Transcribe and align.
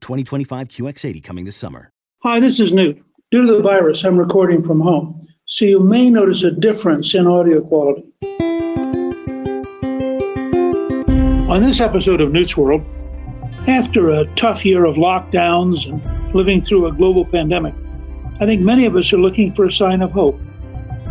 2025 0.00 0.68
QX80 0.68 1.24
coming 1.24 1.44
this 1.44 1.56
summer. 1.56 1.92
Hi, 2.22 2.40
this 2.40 2.60
is 2.60 2.72
Newt. 2.72 3.02
Due 3.30 3.46
to 3.46 3.56
the 3.56 3.62
virus, 3.62 4.04
I'm 4.04 4.18
recording 4.18 4.64
from 4.64 4.80
home, 4.80 5.26
so 5.46 5.64
you 5.64 5.80
may 5.80 6.10
notice 6.10 6.42
a 6.44 6.50
difference 6.50 7.14
in 7.14 7.26
audio 7.26 7.60
quality. 7.60 8.04
On 11.50 11.62
this 11.62 11.80
episode 11.80 12.20
of 12.20 12.32
Newt's 12.32 12.56
World, 12.56 12.82
after 13.66 14.10
a 14.10 14.26
tough 14.34 14.64
year 14.64 14.84
of 14.84 14.96
lockdowns 14.96 15.86
and 15.88 16.34
living 16.34 16.60
through 16.60 16.86
a 16.86 16.92
global 16.92 17.24
pandemic, 17.24 17.74
I 18.40 18.46
think 18.46 18.62
many 18.62 18.86
of 18.86 18.94
us 18.96 19.12
are 19.12 19.18
looking 19.18 19.54
for 19.54 19.64
a 19.64 19.72
sign 19.72 20.02
of 20.02 20.12
hope. 20.12 20.38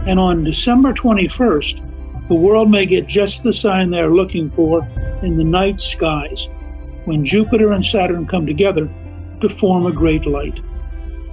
And 0.07 0.19
on 0.19 0.43
December 0.43 0.93
21st, 0.93 2.27
the 2.27 2.35
world 2.35 2.69
may 2.69 2.85
get 2.85 3.07
just 3.07 3.43
the 3.43 3.53
sign 3.53 3.89
they're 3.89 4.13
looking 4.13 4.51
for 4.51 4.87
in 5.21 5.37
the 5.37 5.43
night 5.43 5.79
skies 5.79 6.47
when 7.05 7.25
Jupiter 7.25 7.71
and 7.71 7.85
Saturn 7.85 8.27
come 8.27 8.45
together 8.45 8.89
to 9.41 9.49
form 9.49 9.85
a 9.85 9.91
great 9.91 10.25
light. 10.25 10.59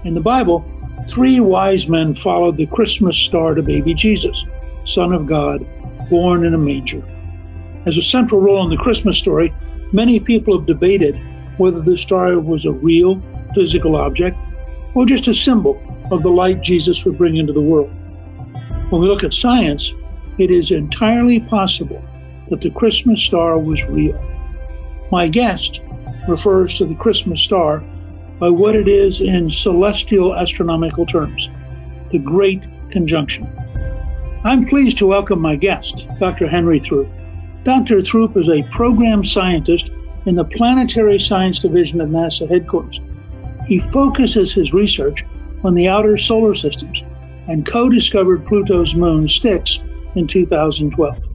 In 0.04 0.14
the 0.14 0.20
Bible, 0.20 0.64
three 1.08 1.40
wise 1.40 1.88
men 1.88 2.14
followed 2.14 2.56
the 2.56 2.66
Christmas 2.66 3.16
star 3.16 3.54
to 3.54 3.62
baby 3.62 3.94
Jesus, 3.94 4.44
Son 4.84 5.12
of 5.12 5.26
God, 5.26 5.66
born 6.10 6.44
in 6.44 6.54
a 6.54 6.58
manger. 6.58 7.02
As 7.86 7.96
a 7.96 8.02
central 8.02 8.40
role 8.40 8.64
in 8.64 8.70
the 8.70 8.82
Christmas 8.82 9.18
story, 9.18 9.54
many 9.92 10.20
people 10.20 10.58
have 10.58 10.66
debated 10.66 11.20
whether 11.56 11.80
the 11.80 11.98
star 11.98 12.38
was 12.38 12.64
a 12.64 12.72
real 12.72 13.22
physical 13.54 13.96
object 13.96 14.36
or 14.94 15.06
just 15.06 15.28
a 15.28 15.34
symbol 15.34 15.80
of 16.10 16.22
the 16.22 16.30
light 16.30 16.62
Jesus 16.62 17.04
would 17.04 17.18
bring 17.18 17.36
into 17.36 17.52
the 17.52 17.60
world. 17.60 17.90
When 18.90 19.00
we 19.00 19.08
look 19.08 19.24
at 19.24 19.32
science, 19.32 19.92
it 20.38 20.50
is 20.50 20.70
entirely 20.70 21.40
possible 21.40 22.02
that 22.50 22.60
the 22.60 22.70
Christmas 22.70 23.22
star 23.22 23.58
was 23.58 23.84
real. 23.84 24.20
My 25.12 25.28
guest 25.28 25.82
refers 26.26 26.78
to 26.78 26.86
the 26.86 26.94
Christmas 26.94 27.42
star 27.42 27.84
by 28.38 28.48
what 28.48 28.74
it 28.74 28.88
is 28.88 29.20
in 29.20 29.50
celestial 29.50 30.34
astronomical 30.34 31.04
terms, 31.04 31.50
the 32.10 32.18
Great 32.18 32.62
Conjunction. 32.90 33.46
I'm 34.42 34.64
pleased 34.64 34.96
to 34.98 35.06
welcome 35.06 35.38
my 35.38 35.56
guest, 35.56 36.08
Dr. 36.18 36.48
Henry 36.48 36.80
Throop. 36.80 37.10
Dr. 37.62 38.00
Throop 38.00 38.38
is 38.38 38.48
a 38.48 38.62
program 38.70 39.22
scientist 39.22 39.90
in 40.24 40.34
the 40.34 40.46
Planetary 40.46 41.20
Science 41.20 41.58
Division 41.58 42.00
of 42.00 42.08
NASA 42.08 42.48
headquarters. 42.48 42.98
He 43.66 43.80
focuses 43.80 44.54
his 44.54 44.72
research 44.72 45.26
on 45.62 45.74
the 45.74 45.88
outer 45.88 46.16
solar 46.16 46.54
systems 46.54 47.04
and 47.48 47.66
co 47.66 47.90
discovered 47.90 48.46
Pluto's 48.46 48.94
moon 48.94 49.28
Styx 49.28 49.78
in 50.14 50.26
2012. 50.26 51.31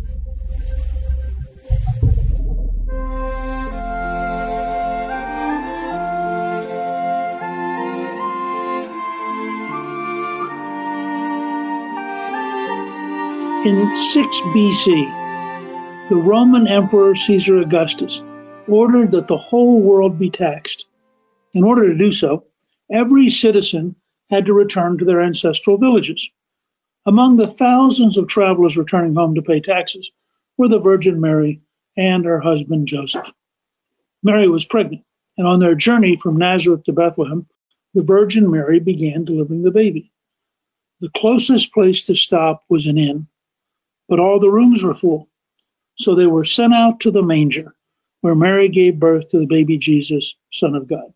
In 13.66 13.96
6 13.96 14.42
BC, 14.54 16.10
the 16.10 16.16
Roman 16.16 16.68
Emperor 16.68 17.16
Caesar 17.16 17.58
Augustus 17.58 18.22
ordered 18.68 19.12
that 19.12 19.28
the 19.28 19.38
whole 19.38 19.82
world 19.82 20.20
be 20.20 20.30
taxed. 20.30 20.86
In 21.54 21.64
order 21.64 21.88
to 21.88 21.98
do 21.98 22.12
so, 22.12 22.46
every 22.90 23.30
citizen 23.30 23.96
had 24.30 24.46
to 24.46 24.54
return 24.54 25.00
to 25.00 25.06
their 25.06 25.22
ancestral 25.22 25.80
villages. 25.80 26.30
Among 27.08 27.36
the 27.36 27.48
thousands 27.48 28.18
of 28.18 28.28
travelers 28.28 28.78
returning 28.78 29.16
home 29.16 29.34
to 29.36 29.42
pay 29.42 29.60
taxes 29.60 30.12
were 30.56 30.68
the 30.68 30.80
Virgin 30.80 31.20
Mary 31.20 31.62
and 31.98 32.26
her 32.26 32.40
husband 32.40 32.88
Joseph. 32.88 33.30
Mary 34.22 34.48
was 34.48 34.66
pregnant, 34.66 35.04
and 35.36 35.48
on 35.48 35.60
their 35.60 35.76
journey 35.76 36.16
from 36.16 36.38
Nazareth 36.38 36.84
to 36.84 36.94
Bethlehem, 36.94 37.48
the 37.96 38.04
Virgin 38.04 38.52
Mary 38.52 38.80
began 38.80 39.26
delivering 39.26 39.64
the 39.64 39.72
baby. 39.72 40.12
The 41.02 41.10
closest 41.10 41.74
place 41.74 42.04
to 42.04 42.16
stop 42.16 42.64
was 42.70 42.86
an 42.86 43.00
inn 43.00 43.28
but 44.08 44.20
all 44.20 44.40
the 44.40 44.50
rooms 44.50 44.84
were 44.84 44.96
full. 44.96 45.30
So 45.98 46.16
they 46.16 46.28
were 46.28 46.46
sent 46.46 46.74
out 46.74 47.02
to 47.02 47.12
the 47.12 47.24
manger, 47.24 47.76
where 48.22 48.36
Mary 48.36 48.70
gave 48.70 49.00
birth 49.00 49.30
to 49.30 49.40
the 49.40 49.48
baby 49.48 49.78
Jesus, 49.78 50.36
Son 50.52 50.76
of 50.76 50.88
God. 50.88 51.14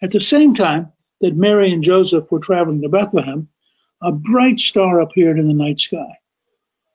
At 0.00 0.12
the 0.12 0.20
same 0.20 0.54
time 0.54 0.92
that 1.20 1.36
Mary 1.36 1.72
and 1.72 1.82
Joseph 1.82 2.30
were 2.30 2.38
traveling 2.38 2.82
to 2.82 2.88
Bethlehem, 2.88 3.48
a 4.00 4.12
bright 4.12 4.60
star 4.60 5.00
appeared 5.00 5.38
in 5.38 5.48
the 5.48 5.54
night 5.54 5.80
sky. 5.80 6.18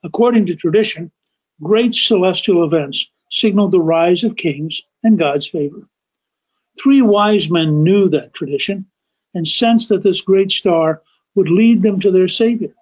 According 0.03 0.45
to 0.47 0.55
tradition, 0.55 1.11
great 1.61 1.93
celestial 1.93 2.63
events 2.63 3.09
signaled 3.31 3.71
the 3.71 3.81
rise 3.81 4.23
of 4.23 4.37
kings 4.37 4.81
and 5.03 5.19
God's 5.19 5.47
favor. 5.47 5.87
Three 6.81 7.01
wise 7.01 7.51
men 7.51 7.83
knew 7.83 8.09
that 8.09 8.33
tradition 8.33 8.85
and 9.33 9.47
sensed 9.47 9.89
that 9.89 10.03
this 10.03 10.21
great 10.21 10.51
star 10.51 11.01
would 11.35 11.49
lead 11.49 11.81
them 11.81 11.99
to 11.99 12.11
their 12.11 12.27
Savior. 12.27 12.73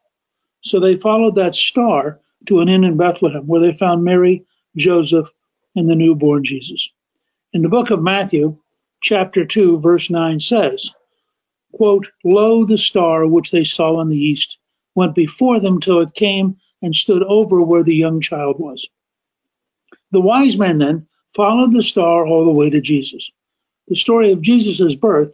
So 0.63 0.79
they 0.79 0.97
followed 0.97 1.35
that 1.35 1.55
star 1.55 2.19
to 2.47 2.59
an 2.59 2.69
inn 2.69 2.83
in 2.83 2.97
Bethlehem 2.97 3.47
where 3.47 3.61
they 3.61 3.73
found 3.73 4.03
Mary, 4.03 4.45
Joseph, 4.75 5.27
and 5.75 5.89
the 5.89 5.95
newborn 5.95 6.43
Jesus. 6.43 6.89
In 7.53 7.61
the 7.61 7.69
book 7.69 7.91
of 7.91 8.01
Matthew, 8.01 8.57
chapter 9.01 9.45
2, 9.45 9.79
verse 9.79 10.09
9 10.09 10.39
says, 10.39 10.91
quote, 11.73 12.07
Lo, 12.23 12.65
the 12.65 12.77
star 12.77 13.25
which 13.25 13.51
they 13.51 13.63
saw 13.63 14.01
in 14.01 14.09
the 14.09 14.17
east 14.17 14.57
went 14.95 15.15
before 15.15 15.59
them 15.59 15.79
till 15.79 16.01
it 16.01 16.13
came 16.13 16.57
and 16.81 16.95
stood 16.95 17.23
over 17.23 17.61
where 17.61 17.83
the 17.83 17.95
young 17.95 18.21
child 18.21 18.59
was. 18.59 18.87
The 20.11 20.21
wise 20.21 20.57
men 20.57 20.79
then 20.79 21.07
followed 21.35 21.71
the 21.71 21.83
star 21.83 22.27
all 22.27 22.45
the 22.45 22.51
way 22.51 22.69
to 22.69 22.81
Jesus. 22.81 23.31
The 23.87 23.95
story 23.95 24.31
of 24.31 24.41
Jesus' 24.41 24.95
birth 24.95 25.33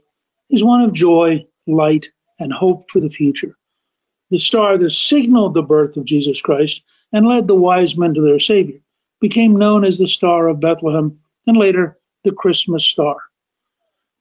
is 0.50 0.63
one 0.63 0.81
of 0.81 0.94
joy, 0.94 1.48
light, 1.65 2.09
and 2.39 2.54
hope 2.54 2.89
for 2.89 3.00
the 3.00 3.09
future 3.09 3.57
the 4.30 4.39
star 4.39 4.77
that 4.77 4.92
signaled 4.92 5.54
the 5.54 5.62
birth 5.62 5.98
of 5.98 6.06
Jesus 6.06 6.42
Christ 6.42 6.81
and 7.12 7.27
led 7.27 7.48
the 7.48 7.56
wise 7.56 7.98
men 7.98 8.13
to 8.13 8.21
their 8.21 8.39
Savior, 8.39 8.80
became 9.19 9.56
known 9.56 9.86
as 9.86 9.98
the 9.98 10.07
Star 10.07 10.48
of 10.48 10.59
Bethlehem 10.59 11.19
and 11.45 11.57
later 11.57 11.98
the 12.24 12.31
Christmas 12.31 12.86
star. 12.86 13.18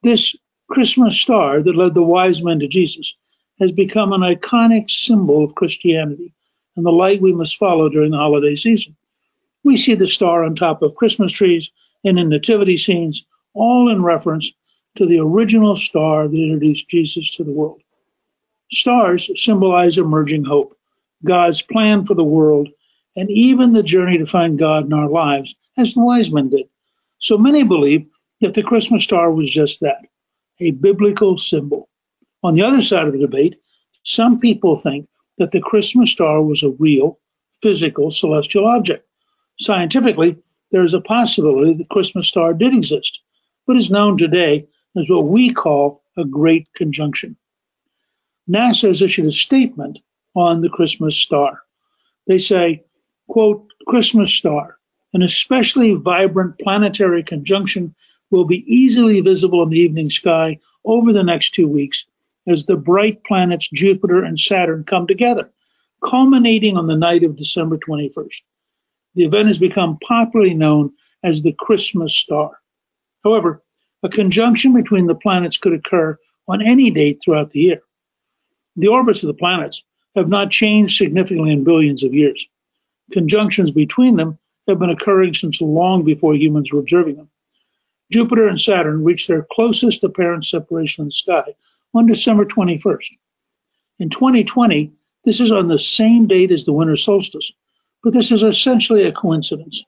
This 0.03 0.37
Christmas 0.69 1.21
star 1.21 1.63
that 1.63 1.77
led 1.77 1.95
the 1.95 2.03
wise 2.03 2.43
men 2.43 2.61
to 2.61 2.69
Jesus 2.69 3.15
has 3.61 3.73
become 3.73 4.13
an 4.13 4.21
iconic 4.21 4.91
symbol 4.91 5.45
of 5.45 5.55
Christianity 5.55 6.33
and 6.77 6.85
the 6.85 6.93
light 6.93 7.21
we 7.21 7.33
must 7.33 7.57
follow 7.57 7.89
during 7.89 8.11
the 8.11 8.19
holiday 8.19 8.57
season. 8.57 8.97
We 9.65 9.77
see 9.77 9.95
the 9.95 10.07
star 10.07 10.45
on 10.45 10.55
top 10.55 10.83
of 10.83 10.95
Christmas 10.95 11.33
trees 11.33 11.71
and 12.05 12.19
in 12.19 12.29
nativity 12.29 12.77
scenes, 12.77 13.25
all 13.55 13.91
in 13.91 14.03
reference 14.03 14.53
to 14.97 15.07
the 15.07 15.19
original 15.19 15.77
star 15.77 16.29
that 16.29 16.37
introduced 16.37 16.89
Jesus 16.89 17.37
to 17.37 17.45
the 17.45 17.53
world. 17.53 17.81
Stars 18.71 19.31
symbolize 19.43 19.99
emerging 19.99 20.45
hope, 20.45 20.77
God's 21.25 21.63
plan 21.63 22.05
for 22.05 22.15
the 22.15 22.25
world, 22.25 22.69
and 23.17 23.31
even 23.31 23.73
the 23.73 23.83
journey 23.83 24.19
to 24.19 24.27
find 24.27 24.59
God 24.59 24.85
in 24.85 24.93
our 24.93 25.09
lives, 25.09 25.55
as 25.77 25.95
the 25.95 26.01
wise 26.01 26.31
men 26.31 26.51
did. 26.51 26.69
So 27.19 27.39
many 27.39 27.65
believe 27.65 28.07
that 28.41 28.55
the 28.55 28.63
Christmas 28.63 29.05
star 29.05 29.31
was 29.31 29.51
just 29.51 29.81
that 29.81 30.03
a 30.61 30.71
biblical 30.71 31.39
symbol. 31.39 31.89
On 32.43 32.55
the 32.55 32.63
other 32.63 32.83
side 32.83 33.07
of 33.07 33.13
the 33.13 33.19
debate, 33.19 33.57
some 34.05 34.39
people 34.39 34.77
think 34.77 35.09
that 35.39 35.51
the 35.51 35.61
Christmas 35.61 36.13
star 36.13 36.43
was 36.43 36.63
a 36.63 36.71
real, 36.71 37.19
physical 37.63 38.11
celestial 38.11 38.67
object. 38.67 39.07
Scientifically, 39.59 40.37
there 40.71 40.85
is 40.85 40.95
a 40.95 41.01
possibility 41.01 41.75
the 41.75 41.85
Christmas 41.85 42.29
star 42.29 42.53
did 42.53 42.75
exist, 42.75 43.21
but 43.67 43.77
is 43.77 43.91
known 43.91 44.19
today 44.19 44.69
as 44.97 45.09
what 45.09 45.27
we 45.27 45.53
call 45.53 46.03
a 46.17 46.25
great 46.25 46.73
conjunction. 46.75 47.37
NASA 48.49 48.89
has 48.89 49.03
issued 49.03 49.27
a 49.27 49.33
statement 49.33 49.99
on 50.35 50.61
the 50.61 50.69
Christmas 50.69 51.17
star. 51.17 51.61
They 52.27 52.39
say, 52.39 52.85
quote, 53.29 53.67
Christmas 53.87 54.33
star, 54.33 54.79
an 55.13 55.23
especially 55.23 55.95
vibrant 55.95 56.59
planetary 56.59 57.23
conjunction 57.23 57.95
will 58.31 58.45
be 58.45 58.65
easily 58.67 59.21
visible 59.21 59.63
in 59.63 59.71
the 59.71 59.79
evening 59.79 60.11
sky 60.11 60.59
over 60.85 61.13
the 61.13 61.25
next 61.25 61.55
two 61.55 61.69
weeks 61.69 62.05
as 62.47 62.65
the 62.65 62.77
bright 62.77 63.25
planets 63.25 63.69
Jupiter 63.69 64.23
and 64.23 64.39
Saturn 64.39 64.85
come 64.85 65.07
together, 65.07 65.51
culminating 66.05 66.77
on 66.77 66.87
the 66.87 66.97
night 66.97 67.25
of 67.25 67.37
December 67.37 67.79
21st. 67.79 68.43
The 69.15 69.25
event 69.25 69.49
has 69.49 69.59
become 69.59 69.99
popularly 69.99 70.55
known 70.55 70.93
as 71.23 71.43
the 71.43 71.53
Christmas 71.53 72.15
star. 72.15 72.59
However, 73.25 73.63
a 74.03 74.09
conjunction 74.09 74.75
between 74.75 75.07
the 75.07 75.15
planets 75.15 75.57
could 75.57 75.73
occur 75.73 76.19
on 76.47 76.63
any 76.63 76.91
date 76.91 77.21
throughout 77.23 77.51
the 77.51 77.61
year. 77.61 77.83
The 78.77 78.89
orbits 78.89 79.23
of 79.23 79.29
the 79.29 79.35
planets 79.35 79.83
have 80.15 80.29
not 80.29 80.51
changed 80.51 80.97
significantly 80.97 81.53
in 81.53 81.65
billions 81.65 82.05
of 82.05 82.15
years. 82.15 82.47
Conjunctions 83.13 83.71
between 83.71 84.17
them 84.17 84.39
have 84.69 84.79
been 84.79 84.91
occurring 84.91 85.35
since 85.35 85.61
long 85.61 86.05
before 86.05 86.35
humans 86.35 86.73
were 86.73 86.81
observing 86.81 87.17
them. 87.17 87.31
Jupiter 88.11 88.49
and 88.49 88.61
Saturn 88.61 89.05
reached 89.05 89.29
their 89.29 89.47
closest 89.51 90.05
apparent 90.05 90.45
separation 90.45 91.03
in 91.03 91.09
the 91.09 91.13
sky 91.13 91.55
on 91.95 92.07
December 92.07 92.45
21st. 92.45 93.11
In 93.99 94.11
2020, 94.11 94.93
this 95.25 95.41
is 95.41 95.51
on 95.51 95.69
the 95.69 95.79
same 95.79 96.27
date 96.27 96.53
as 96.53 96.65
the 96.65 96.73
winter 96.73 96.97
solstice, 96.97 97.51
but 98.03 98.13
this 98.13 98.31
is 98.31 98.43
essentially 98.43 99.05
a 99.05 99.13
coincidence. 99.13 99.83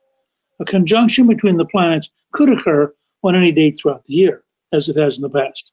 A 0.59 0.65
conjunction 0.65 1.27
between 1.27 1.57
the 1.57 1.65
planets 1.65 2.09
could 2.31 2.49
occur 2.49 2.93
on 3.23 3.35
any 3.35 3.51
date 3.51 3.79
throughout 3.79 4.03
the 4.05 4.13
year, 4.13 4.43
as 4.73 4.89
it 4.89 4.97
has 4.97 5.17
in 5.17 5.21
the 5.21 5.29
past. 5.29 5.71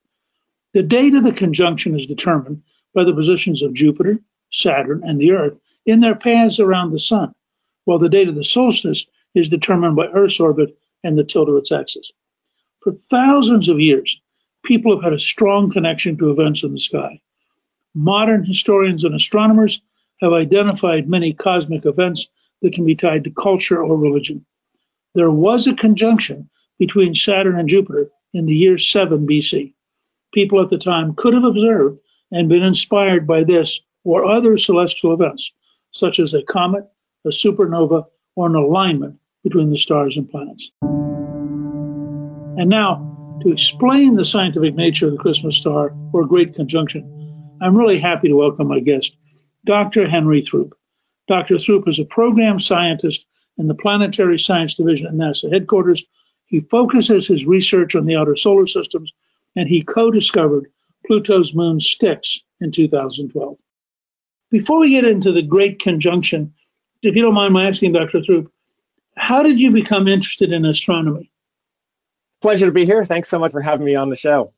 The 0.72 0.82
date 0.82 1.14
of 1.14 1.24
the 1.24 1.32
conjunction 1.32 1.94
is 1.94 2.06
determined 2.06 2.62
by 2.94 3.04
the 3.04 3.14
positions 3.14 3.62
of 3.62 3.74
Jupiter, 3.74 4.20
Saturn, 4.52 5.02
and 5.04 5.20
the 5.20 5.32
Earth 5.32 5.58
in 5.86 6.00
their 6.00 6.16
paths 6.16 6.60
around 6.60 6.90
the 6.90 7.00
Sun, 7.00 7.34
while 7.84 7.98
the 7.98 8.08
date 8.08 8.28
of 8.28 8.34
the 8.34 8.44
solstice 8.44 9.06
is 9.34 9.48
determined 9.48 9.96
by 9.96 10.06
Earth's 10.08 10.40
orbit 10.40 10.76
and 11.04 11.16
the 11.16 11.24
tilt 11.24 11.48
of 11.48 11.56
its 11.56 11.72
axis. 11.72 12.12
For 12.82 12.92
thousands 12.92 13.68
of 13.68 13.80
years, 13.80 14.20
people 14.64 14.94
have 14.94 15.04
had 15.04 15.12
a 15.12 15.20
strong 15.20 15.70
connection 15.70 16.18
to 16.18 16.30
events 16.30 16.64
in 16.64 16.72
the 16.72 16.80
sky. 16.80 17.20
Modern 17.94 18.44
historians 18.44 19.04
and 19.04 19.14
astronomers 19.14 19.80
have 20.20 20.32
identified 20.32 21.08
many 21.08 21.32
cosmic 21.32 21.86
events 21.86 22.28
that 22.62 22.74
can 22.74 22.84
be 22.84 22.94
tied 22.94 23.24
to 23.24 23.30
culture 23.30 23.82
or 23.82 23.96
religion. 23.96 24.44
There 25.14 25.30
was 25.30 25.66
a 25.66 25.74
conjunction 25.74 26.50
between 26.78 27.14
Saturn 27.14 27.58
and 27.58 27.68
Jupiter 27.68 28.10
in 28.32 28.46
the 28.46 28.54
year 28.54 28.78
7 28.78 29.26
BC. 29.26 29.72
People 30.32 30.60
at 30.60 30.68
the 30.68 30.78
time 30.78 31.14
could 31.14 31.34
have 31.34 31.44
observed 31.44 32.00
and 32.30 32.48
been 32.48 32.62
inspired 32.62 33.26
by 33.26 33.44
this 33.44 33.80
or 34.04 34.24
other 34.24 34.58
celestial 34.58 35.14
events, 35.14 35.52
such 35.98 36.18
as 36.18 36.34
a 36.34 36.42
comet, 36.42 36.84
a 37.24 37.28
supernova, 37.28 38.06
or 38.34 38.46
an 38.46 38.54
alignment 38.54 39.18
between 39.42 39.70
the 39.70 39.78
stars 39.78 40.16
and 40.16 40.28
planets. 40.28 40.70
And 42.58 42.68
now, 42.68 43.38
to 43.42 43.50
explain 43.50 44.14
the 44.14 44.24
scientific 44.24 44.74
nature 44.74 45.06
of 45.06 45.12
the 45.12 45.18
Christmas 45.18 45.56
star 45.56 45.94
or 46.12 46.26
Great 46.26 46.54
Conjunction, 46.54 47.58
I'm 47.60 47.76
really 47.76 47.98
happy 47.98 48.28
to 48.28 48.36
welcome 48.36 48.68
my 48.68 48.80
guest, 48.80 49.16
Dr. 49.64 50.08
Henry 50.08 50.42
Throop. 50.42 50.72
Dr. 51.28 51.58
Throop 51.58 51.88
is 51.88 51.98
a 51.98 52.04
program 52.04 52.60
scientist 52.60 53.26
in 53.58 53.66
the 53.66 53.74
Planetary 53.74 54.38
Science 54.38 54.74
Division 54.74 55.06
at 55.06 55.14
NASA 55.14 55.50
headquarters 55.52 56.04
he 56.46 56.60
focuses 56.60 57.26
his 57.26 57.44
research 57.44 57.96
on 57.96 58.06
the 58.06 58.16
outer 58.16 58.36
solar 58.36 58.66
systems, 58.66 59.12
and 59.56 59.68
he 59.68 59.82
co 59.82 60.10
discovered 60.10 60.70
Pluto's 61.04 61.54
moon 61.54 61.80
Styx 61.80 62.40
in 62.60 62.70
2012. 62.70 63.58
Before 64.50 64.80
we 64.80 64.90
get 64.90 65.04
into 65.04 65.32
the 65.32 65.42
Great 65.42 65.80
Conjunction, 65.80 66.54
if 67.02 67.16
you 67.16 67.22
don't 67.22 67.34
mind 67.34 67.52
my 67.52 67.66
asking, 67.66 67.92
Dr. 67.92 68.22
Throop, 68.22 68.50
how 69.16 69.42
did 69.42 69.58
you 69.58 69.72
become 69.72 70.06
interested 70.06 70.52
in 70.52 70.64
astronomy? 70.64 71.32
Pleasure 72.42 72.66
to 72.66 72.72
be 72.72 72.84
here. 72.84 73.04
Thanks 73.04 73.28
so 73.28 73.38
much 73.38 73.50
for 73.50 73.60
having 73.60 73.84
me 73.84 73.96
on 73.96 74.08
the 74.08 74.16
show. 74.16 74.52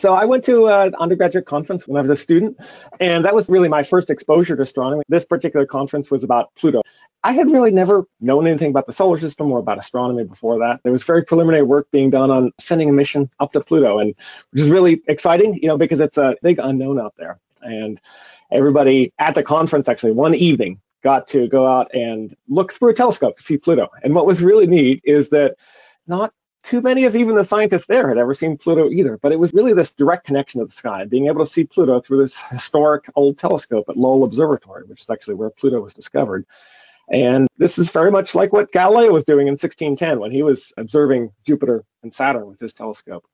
So 0.00 0.14
I 0.14 0.24
went 0.24 0.44
to 0.44 0.66
an 0.68 0.94
undergraduate 0.94 1.44
conference 1.44 1.86
when 1.86 1.98
I 1.98 2.00
was 2.00 2.10
a 2.10 2.16
student, 2.16 2.58
and 3.00 3.24
that 3.26 3.34
was 3.34 3.48
really 3.50 3.68
my 3.68 3.82
first 3.82 4.08
exposure 4.08 4.56
to 4.56 4.62
astronomy. 4.62 5.02
This 5.08 5.26
particular 5.26 5.66
conference 5.66 6.10
was 6.10 6.24
about 6.24 6.54
Pluto. 6.56 6.80
I 7.22 7.32
had 7.32 7.50
really 7.50 7.70
never 7.70 8.06
known 8.18 8.46
anything 8.46 8.70
about 8.70 8.86
the 8.86 8.94
solar 8.94 9.18
system 9.18 9.52
or 9.52 9.58
about 9.58 9.78
astronomy 9.78 10.24
before 10.24 10.58
that. 10.60 10.80
There 10.82 10.92
was 10.92 11.02
very 11.02 11.22
preliminary 11.22 11.62
work 11.62 11.90
being 11.90 12.08
done 12.08 12.30
on 12.30 12.50
sending 12.58 12.88
a 12.88 12.92
mission 12.92 13.30
up 13.40 13.52
to 13.52 13.60
Pluto, 13.60 13.98
and 13.98 14.14
which 14.50 14.62
is 14.62 14.70
really 14.70 15.02
exciting, 15.06 15.54
you 15.60 15.68
know, 15.68 15.76
because 15.76 16.00
it's 16.00 16.16
a 16.16 16.34
big 16.42 16.58
unknown 16.58 16.98
out 16.98 17.14
there. 17.18 17.38
And 17.60 18.00
everybody 18.52 19.12
at 19.18 19.34
the 19.34 19.42
conference, 19.42 19.88
actually, 19.88 20.12
one 20.12 20.34
evening, 20.34 20.80
got 21.02 21.28
to 21.28 21.48
go 21.48 21.66
out 21.66 21.92
and 21.94 22.36
look 22.48 22.72
through 22.72 22.90
a 22.90 22.94
telescope 22.94 23.36
to 23.38 23.42
see 23.42 23.56
Pluto. 23.56 23.88
And 24.02 24.14
what 24.14 24.26
was 24.26 24.42
really 24.42 24.66
neat 24.66 25.00
is 25.04 25.30
that 25.30 25.56
not 26.06 26.32
too 26.62 26.80
many 26.80 27.04
of 27.04 27.16
even 27.16 27.36
the 27.36 27.44
scientists 27.44 27.86
there 27.86 28.08
had 28.08 28.18
ever 28.18 28.34
seen 28.34 28.56
Pluto 28.56 28.90
either. 28.90 29.18
But 29.18 29.32
it 29.32 29.38
was 29.38 29.54
really 29.54 29.72
this 29.72 29.92
direct 29.92 30.26
connection 30.26 30.60
to 30.60 30.66
the 30.66 30.72
sky, 30.72 31.04
being 31.04 31.26
able 31.26 31.44
to 31.44 31.50
see 31.50 31.64
Pluto 31.64 32.00
through 32.00 32.18
this 32.18 32.40
historic 32.50 33.06
old 33.16 33.38
telescope 33.38 33.86
at 33.88 33.96
Lowell 33.96 34.24
Observatory, 34.24 34.84
which 34.84 35.00
is 35.00 35.10
actually 35.10 35.34
where 35.34 35.50
Pluto 35.50 35.80
was 35.80 35.94
discovered. 35.94 36.44
And 37.10 37.48
this 37.56 37.78
is 37.78 37.90
very 37.90 38.10
much 38.10 38.34
like 38.34 38.52
what 38.52 38.70
Galileo 38.72 39.12
was 39.12 39.24
doing 39.24 39.48
in 39.48 39.52
1610 39.52 40.20
when 40.20 40.30
he 40.30 40.42
was 40.42 40.72
observing 40.76 41.32
Jupiter 41.44 41.84
and 42.02 42.12
Saturn 42.12 42.46
with 42.46 42.60
his 42.60 42.72
telescope. 42.72 43.24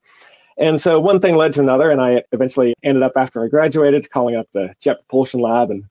And 0.58 0.80
so 0.80 0.98
one 0.98 1.20
thing 1.20 1.36
led 1.36 1.52
to 1.54 1.60
another, 1.60 1.90
and 1.90 2.00
I 2.00 2.22
eventually 2.32 2.74
ended 2.82 3.02
up 3.02 3.12
after 3.16 3.44
I 3.44 3.48
graduated 3.48 4.10
calling 4.10 4.36
up 4.36 4.46
the 4.52 4.74
Jet 4.80 5.00
Propulsion 5.00 5.40
Lab 5.40 5.70
and 5.70 5.84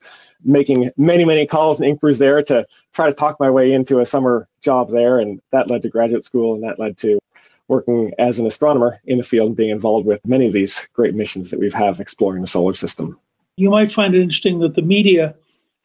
making 0.43 0.89
many, 0.97 1.23
many 1.23 1.45
calls 1.45 1.79
and 1.79 1.89
inquiries 1.89 2.17
there 2.17 2.41
to 2.43 2.65
try 2.93 3.07
to 3.07 3.13
talk 3.13 3.39
my 3.39 3.49
way 3.49 3.73
into 3.73 3.99
a 3.99 4.05
summer 4.05 4.47
job 4.61 4.89
there. 4.89 5.19
And 5.19 5.39
that 5.51 5.69
led 5.69 5.83
to 5.83 5.89
graduate 5.89 6.23
school, 6.23 6.55
and 6.55 6.63
that 6.63 6.79
led 6.79 6.97
to 6.99 7.19
working 7.67 8.11
as 8.19 8.39
an 8.39 8.47
astronomer 8.47 8.99
in 9.05 9.17
the 9.17 9.23
field 9.23 9.47
and 9.47 9.57
being 9.57 9.69
involved 9.69 10.05
with 10.05 10.25
many 10.25 10.47
of 10.47 10.53
these 10.53 10.87
great 10.93 11.15
missions 11.15 11.51
that 11.51 11.59
we 11.59 11.69
have 11.71 11.99
exploring 11.99 12.41
the 12.41 12.47
solar 12.47 12.73
system. 12.73 13.19
You 13.57 13.69
might 13.69 13.91
find 13.91 14.13
it 14.13 14.21
interesting 14.21 14.59
that 14.59 14.75
the 14.75 14.81
media 14.81 15.35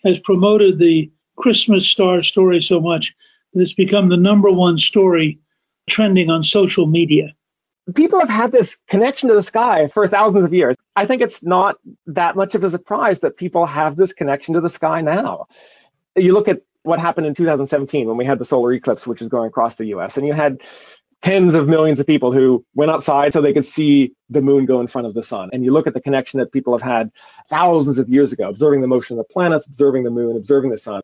has 0.05 0.19
promoted 0.19 0.79
the 0.79 1.11
Christmas 1.37 1.87
star 1.87 2.23
story 2.23 2.61
so 2.63 2.81
much 2.81 3.15
that 3.53 3.63
it's 3.63 3.73
become 3.73 4.09
the 4.09 4.17
number 4.17 4.51
one 4.51 4.79
story 4.79 5.39
trending 5.89 6.31
on 6.31 6.45
social 6.45 6.87
media. 6.87 7.35
People 7.95 8.21
have 8.21 8.29
had 8.29 8.53
this 8.53 8.77
connection 8.89 9.29
to 9.29 9.35
the 9.35 9.43
sky 9.43 9.87
for 9.89 10.07
thousands 10.07 10.45
of 10.45 10.53
years. 10.53 10.77
I 10.97 11.07
think 11.07 11.23
it's 11.23 11.43
not 11.43 11.77
that 12.07 12.37
much 12.37 12.55
of 12.55 12.65
a 12.65 12.71
surprise 12.71 13.21
that 13.21 13.37
people 13.37 13.67
have 13.67 13.97
this 13.97 14.13
connection 14.13 14.55
to 14.55 14.61
the 14.61 14.69
sky 14.69 15.01
now. 15.01 15.47
You 16.17 16.33
look 16.33 16.49
at 16.49 16.63
what 16.83 16.99
happened 16.99 17.27
in 17.27 17.35
2017 17.35 18.07
when 18.07 18.17
we 18.17 18.25
had 18.25 18.39
the 18.39 18.45
solar 18.45 18.73
eclipse, 18.73 19.07
which 19.07 19.23
is 19.23 19.29
going 19.29 19.49
across 19.49 19.77
the 19.77 19.87
US, 19.87 20.17
and 20.17 20.27
you 20.27 20.33
had 20.33 20.63
tens 21.23 21.55
of 21.55 21.69
millions 21.69 22.01
of 22.01 22.07
people 22.07 22.33
who 22.33 22.65
went 22.75 22.91
outside 22.91 23.33
so 23.33 23.41
they 23.41 23.53
could 23.53 23.65
see 23.65 24.13
the 24.31 24.41
moon 24.41 24.65
go 24.65 24.81
in 24.81 24.87
front 24.87 25.07
of 25.07 25.15
the 25.15 25.23
sun. 25.23 25.51
And 25.53 25.65
you 25.65 25.73
look 25.73 25.87
at 25.87 25.93
the 25.95 26.01
connection 26.01 26.41
that 26.41 26.51
people 26.53 26.73
have 26.73 26.83
had 26.83 27.11
thousands 27.51 27.99
of 27.99 28.09
years 28.09 28.33
ago, 28.33 28.49
observing 28.49 28.81
the 28.81 28.87
motion 28.87 29.19
of 29.19 29.27
the 29.27 29.33
planets, 29.33 29.67
observing 29.67 30.05
the 30.05 30.11
moon, 30.11 30.37
observing 30.37 30.71
the 30.71 30.79
sun 30.79 31.03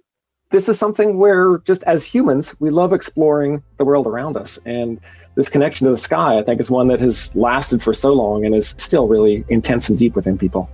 this 0.50 0.68
is 0.68 0.78
something 0.78 1.18
where 1.18 1.58
just 1.58 1.82
as 1.84 2.04
humans 2.04 2.54
we 2.60 2.70
love 2.70 2.92
exploring 2.92 3.62
the 3.78 3.84
world 3.84 4.06
around 4.06 4.36
us 4.36 4.58
and 4.64 5.00
this 5.34 5.48
connection 5.48 5.86
to 5.86 5.90
the 5.90 5.98
sky 5.98 6.38
i 6.38 6.42
think 6.42 6.60
is 6.60 6.70
one 6.70 6.88
that 6.88 7.00
has 7.00 7.34
lasted 7.34 7.82
for 7.82 7.92
so 7.92 8.12
long 8.12 8.44
and 8.44 8.54
is 8.54 8.74
still 8.78 9.08
really 9.08 9.44
intense 9.48 9.88
and 9.88 9.98
deep 9.98 10.14
within 10.14 10.38
people 10.38 10.70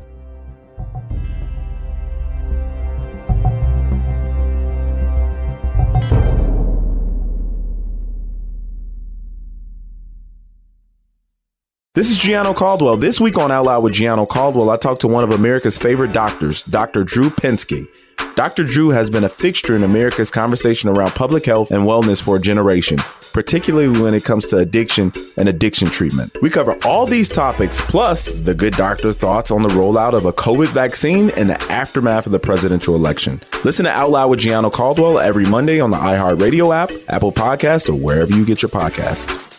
This 11.95 12.11
is 12.11 12.19
Gianno 12.19 12.57
Caldwell. 12.57 12.97
This 12.97 13.21
week 13.21 13.37
on 13.37 13.53
Out 13.53 13.67
Loud 13.67 13.85
with 13.85 13.93
Gianno 13.93 14.27
Caldwell, 14.27 14.71
I 14.71 14.79
talked 14.79 15.03
to 15.03 15.09
one 15.09 15.25
of 15.25 15.31
America's 15.31 15.77
favorite 15.77 16.13
doctors, 16.13 16.63
Dr. 16.65 17.05
Drew 17.05 17.29
Pinsky. 17.29 17.87
Dr. 18.35 18.65
Drew 18.65 18.89
has 18.89 19.11
been 19.11 19.25
a 19.25 19.29
fixture 19.29 19.77
in 19.77 19.83
America's 19.83 20.31
conversation 20.31 20.89
around 20.89 21.11
public 21.11 21.45
health 21.45 21.71
and 21.71 21.83
wellness 21.83 22.23
for 22.23 22.37
a 22.37 22.41
generation, 22.41 22.97
particularly 23.35 24.01
when 24.01 24.15
it 24.15 24.25
comes 24.25 24.47
to 24.47 24.57
addiction 24.57 25.13
and 25.37 25.51
addiction 25.51 25.89
treatment. 25.89 26.35
We 26.41 26.49
cover 26.49 26.79
all 26.87 27.05
these 27.05 27.29
topics, 27.29 27.83
plus 27.83 28.27
the 28.27 28.55
good 28.55 28.75
doctor 28.75 29.13
thoughts 29.13 29.51
on 29.51 29.63
the 29.63 29.69
rollout 29.71 30.15
of 30.15 30.25
a 30.25 30.33
COVID 30.33 30.69
vaccine 30.69 31.29
and 31.31 31.51
the 31.51 31.61
aftermath 31.65 32.25
of 32.25 32.33
the 32.33 32.39
presidential 32.39 32.95
election. 32.95 33.41
Listen 33.65 33.85
to 33.85 33.91
Out 33.91 34.11
Loud 34.11 34.31
with 34.31 34.41
Gianno 34.41 34.73
Caldwell 34.73 35.19
every 35.19 35.45
Monday 35.45 35.79
on 35.79 35.91
the 35.91 35.99
iHeartRadio 35.99 36.75
app, 36.75 36.91
Apple 37.09 37.33
Podcast, 37.33 37.91
or 37.91 37.95
wherever 37.95 38.35
you 38.35 38.47
get 38.47 38.63
your 38.63 38.71
podcasts. 38.71 39.51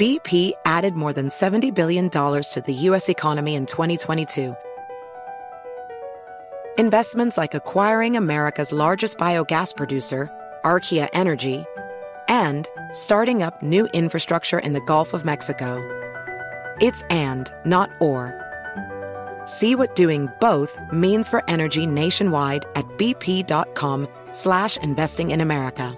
BP 0.00 0.52
added 0.64 0.94
more 0.94 1.12
than 1.12 1.28
$70 1.28 1.74
billion 1.74 2.08
to 2.10 2.62
the 2.64 2.74
U.S. 2.74 3.08
economy 3.08 3.54
in 3.54 3.66
2022. 3.66 4.54
Investments 6.78 7.38
like 7.38 7.54
acquiring 7.54 8.18
America's 8.18 8.70
largest 8.70 9.16
biogas 9.16 9.74
producer, 9.74 10.30
Archaea 10.62 11.08
Energy, 11.14 11.64
and 12.28 12.68
starting 12.92 13.42
up 13.42 13.62
new 13.62 13.86
infrastructure 13.94 14.58
in 14.58 14.74
the 14.74 14.82
Gulf 14.82 15.14
of 15.14 15.24
Mexico. 15.24 15.80
It's 16.78 17.00
and, 17.08 17.50
not 17.64 17.90
or. 17.98 18.34
See 19.46 19.74
what 19.74 19.94
doing 19.94 20.28
both 20.38 20.78
means 20.92 21.30
for 21.30 21.42
energy 21.48 21.86
nationwide 21.86 22.66
at 22.74 22.84
bp.com 22.98 24.06
slash 24.32 24.76
investing 24.76 25.30
in 25.30 25.40
America. 25.40 25.96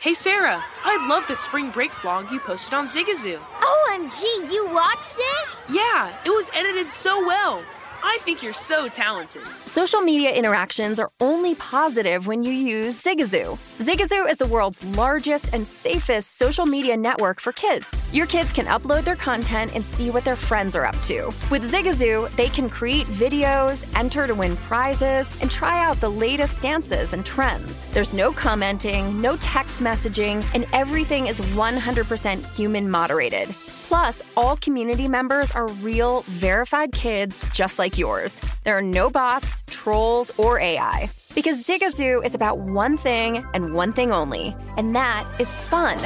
Hey 0.00 0.12
Sarah, 0.12 0.62
I 0.84 1.06
love 1.08 1.26
that 1.28 1.40
spring 1.40 1.70
break 1.70 1.92
vlog 1.92 2.30
you 2.30 2.40
posted 2.40 2.74
on 2.74 2.84
Zigazoo. 2.84 3.38
OMG, 3.38 4.52
you 4.52 4.68
watched 4.68 5.16
it? 5.18 5.53
Yeah, 5.68 6.14
it 6.26 6.30
was 6.30 6.50
edited 6.54 6.90
so 6.90 7.24
well. 7.26 7.64
I 8.06 8.18
think 8.20 8.42
you're 8.42 8.52
so 8.52 8.86
talented. 8.86 9.46
Social 9.64 10.02
media 10.02 10.30
interactions 10.30 11.00
are 11.00 11.10
only 11.20 11.54
positive 11.54 12.26
when 12.26 12.42
you 12.42 12.52
use 12.52 13.02
Zigazoo. 13.02 13.58
Zigazoo 13.78 14.30
is 14.30 14.36
the 14.36 14.46
world's 14.46 14.84
largest 14.84 15.54
and 15.54 15.66
safest 15.66 16.36
social 16.36 16.66
media 16.66 16.98
network 16.98 17.40
for 17.40 17.52
kids. 17.52 17.86
Your 18.12 18.26
kids 18.26 18.52
can 18.52 18.66
upload 18.66 19.04
their 19.04 19.16
content 19.16 19.74
and 19.74 19.82
see 19.82 20.10
what 20.10 20.22
their 20.22 20.36
friends 20.36 20.76
are 20.76 20.84
up 20.84 21.00
to. 21.02 21.28
With 21.50 21.62
Zigazoo, 21.72 22.30
they 22.36 22.50
can 22.50 22.68
create 22.68 23.06
videos, 23.06 23.86
enter 23.96 24.26
to 24.26 24.34
win 24.34 24.56
prizes, 24.56 25.32
and 25.40 25.50
try 25.50 25.82
out 25.82 25.98
the 25.98 26.10
latest 26.10 26.60
dances 26.60 27.14
and 27.14 27.24
trends. 27.24 27.86
There's 27.94 28.12
no 28.12 28.32
commenting, 28.32 29.18
no 29.18 29.38
text 29.38 29.78
messaging, 29.78 30.44
and 30.54 30.66
everything 30.74 31.28
is 31.28 31.40
100% 31.40 32.54
human 32.54 32.90
moderated. 32.90 33.54
Plus, 33.94 34.24
all 34.36 34.56
community 34.56 35.06
members 35.06 35.52
are 35.52 35.68
real, 35.68 36.22
verified 36.22 36.90
kids 36.90 37.46
just 37.52 37.78
like 37.78 37.96
yours. 37.96 38.40
There 38.64 38.76
are 38.76 38.82
no 38.82 39.08
bots, 39.08 39.62
trolls, 39.68 40.32
or 40.36 40.58
AI. 40.58 41.08
Because 41.32 41.62
Zigazoo 41.62 42.24
is 42.24 42.34
about 42.34 42.58
one 42.58 42.96
thing 42.96 43.46
and 43.54 43.72
one 43.72 43.92
thing 43.92 44.10
only, 44.10 44.56
and 44.76 44.96
that 44.96 45.24
is 45.38 45.52
fun. 45.54 45.96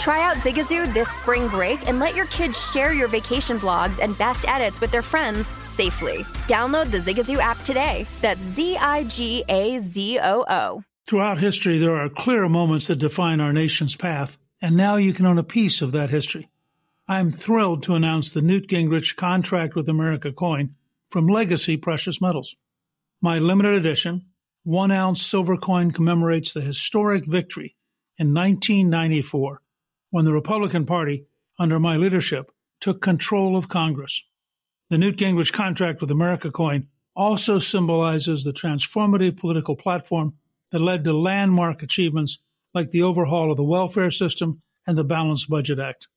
Try 0.00 0.20
out 0.20 0.38
Zigazoo 0.38 0.92
this 0.92 1.10
spring 1.10 1.46
break 1.46 1.88
and 1.88 2.00
let 2.00 2.16
your 2.16 2.26
kids 2.26 2.72
share 2.72 2.92
your 2.92 3.06
vacation 3.06 3.56
vlogs 3.56 4.00
and 4.02 4.18
best 4.18 4.48
edits 4.48 4.80
with 4.80 4.90
their 4.90 5.00
friends 5.00 5.46
safely. 5.46 6.24
Download 6.48 6.90
the 6.90 6.98
Zigazoo 6.98 7.38
app 7.38 7.62
today. 7.62 8.04
That's 8.20 8.40
Z 8.40 8.78
I 8.78 9.04
G 9.04 9.44
A 9.48 9.78
Z 9.78 10.18
O 10.20 10.44
O. 10.50 10.82
Throughout 11.06 11.38
history, 11.38 11.78
there 11.78 11.94
are 11.94 12.08
clear 12.08 12.48
moments 12.48 12.88
that 12.88 12.96
define 12.96 13.40
our 13.40 13.52
nation's 13.52 13.94
path, 13.94 14.38
and 14.64 14.76
now 14.76 14.96
you 14.96 15.12
can 15.12 15.26
own 15.26 15.36
a 15.36 15.44
piece 15.44 15.82
of 15.82 15.92
that 15.92 16.08
history. 16.08 16.48
I'm 17.06 17.30
thrilled 17.30 17.82
to 17.82 17.96
announce 17.96 18.30
the 18.30 18.40
Newt 18.40 18.66
Gingrich 18.66 19.14
Contract 19.14 19.74
with 19.74 19.90
America 19.90 20.32
coin 20.32 20.74
from 21.10 21.28
Legacy 21.28 21.76
Precious 21.76 22.18
Metals. 22.18 22.56
My 23.20 23.38
limited 23.38 23.74
edition, 23.74 24.24
one 24.62 24.90
ounce 24.90 25.20
silver 25.20 25.58
coin 25.58 25.90
commemorates 25.90 26.54
the 26.54 26.62
historic 26.62 27.26
victory 27.26 27.76
in 28.16 28.32
1994 28.32 29.60
when 30.08 30.24
the 30.24 30.32
Republican 30.32 30.86
Party, 30.86 31.26
under 31.58 31.78
my 31.78 31.98
leadership, 31.98 32.50
took 32.80 33.02
control 33.02 33.58
of 33.58 33.68
Congress. 33.68 34.24
The 34.88 34.96
Newt 34.96 35.18
Gingrich 35.18 35.52
Contract 35.52 36.00
with 36.00 36.10
America 36.10 36.50
coin 36.50 36.88
also 37.14 37.58
symbolizes 37.58 38.44
the 38.44 38.54
transformative 38.54 39.36
political 39.36 39.76
platform 39.76 40.38
that 40.70 40.78
led 40.78 41.04
to 41.04 41.12
landmark 41.12 41.82
achievements 41.82 42.38
like 42.74 42.90
the 42.90 43.02
overhaul 43.02 43.50
of 43.50 43.56
the 43.56 43.64
welfare 43.64 44.10
system 44.10 44.60
and 44.86 44.98
the 44.98 45.04
Balanced 45.04 45.48
Budget 45.48 45.78
Act. 45.78 46.08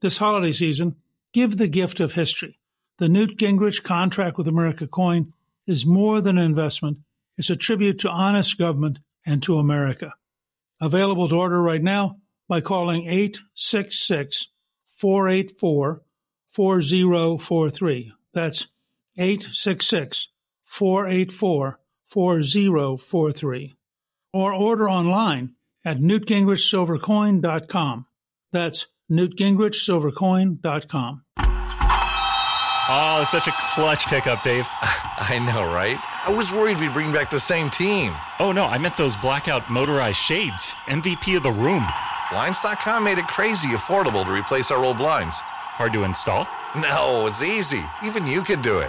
This 0.00 0.18
holiday 0.18 0.52
season, 0.52 0.96
give 1.32 1.56
the 1.56 1.68
gift 1.68 2.00
of 2.00 2.12
history. 2.12 2.58
The 2.98 3.08
Newt 3.08 3.38
Gingrich 3.38 3.82
Contract 3.82 4.36
with 4.36 4.48
America 4.48 4.86
coin 4.86 5.32
is 5.66 5.86
more 5.86 6.20
than 6.20 6.38
an 6.38 6.44
investment, 6.44 6.98
it's 7.38 7.50
a 7.50 7.56
tribute 7.56 8.00
to 8.00 8.10
honest 8.10 8.58
government 8.58 8.98
and 9.24 9.42
to 9.44 9.56
America. 9.56 10.12
Available 10.80 11.28
to 11.28 11.36
order 11.36 11.62
right 11.62 11.82
now 11.82 12.18
by 12.48 12.60
calling 12.60 13.06
866 13.06 14.48
484 14.86 16.02
4043. 16.50 18.12
That's 18.34 18.66
866 19.16 20.28
484 20.64 21.78
4043. 22.08 23.74
Or 24.34 24.52
order 24.52 24.88
online 24.88 25.54
at 25.84 25.98
newtgingrichsilvercoin.com. 25.98 28.06
That's 28.52 28.86
newtgingrichsilvercoin.com. 29.10 31.22
Oh, 32.88 33.20
it's 33.22 33.30
such 33.30 33.46
a 33.46 33.54
clutch 33.74 34.06
pickup, 34.06 34.42
Dave. 34.42 34.68
I 34.82 35.38
know, 35.38 35.72
right? 35.72 35.98
I 36.26 36.32
was 36.32 36.52
worried 36.52 36.80
we'd 36.80 36.92
bring 36.92 37.12
back 37.12 37.30
the 37.30 37.38
same 37.38 37.70
team. 37.70 38.12
Oh, 38.40 38.50
no, 38.52 38.66
I 38.66 38.78
meant 38.78 38.96
those 38.96 39.16
blackout 39.16 39.70
motorized 39.70 40.18
shades. 40.18 40.74
MVP 40.86 41.36
of 41.36 41.44
the 41.44 41.52
room. 41.52 41.86
Blinds.com 42.30 43.04
made 43.04 43.18
it 43.18 43.28
crazy 43.28 43.68
affordable 43.68 44.24
to 44.24 44.32
replace 44.32 44.70
our 44.70 44.84
old 44.84 44.96
blinds. 44.96 45.40
Hard 45.40 45.92
to 45.92 46.04
install? 46.04 46.48
No, 46.74 47.26
it's 47.26 47.42
easy. 47.42 47.82
Even 48.02 48.26
you 48.26 48.42
could 48.42 48.62
do 48.62 48.78
it. 48.78 48.88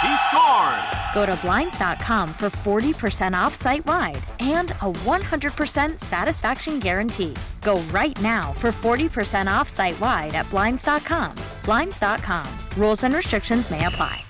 He 0.00 0.16
scored! 0.30 0.98
Go 1.12 1.26
to 1.26 1.36
Blinds.com 1.42 2.28
for 2.28 2.50
40% 2.50 3.34
off 3.34 3.54
site 3.54 3.84
wide 3.84 4.22
and 4.38 4.70
a 4.80 4.92
100% 4.92 5.98
satisfaction 5.98 6.78
guarantee. 6.78 7.34
Go 7.62 7.80
right 7.90 8.20
now 8.20 8.52
for 8.52 8.68
40% 8.70 9.48
off 9.52 9.68
site 9.68 9.98
wide 9.98 10.34
at 10.34 10.48
Blinds.com. 10.50 11.34
Blinds.com. 11.64 12.46
Rules 12.76 13.02
and 13.02 13.14
restrictions 13.14 13.70
may 13.70 13.86
apply. 13.86 14.22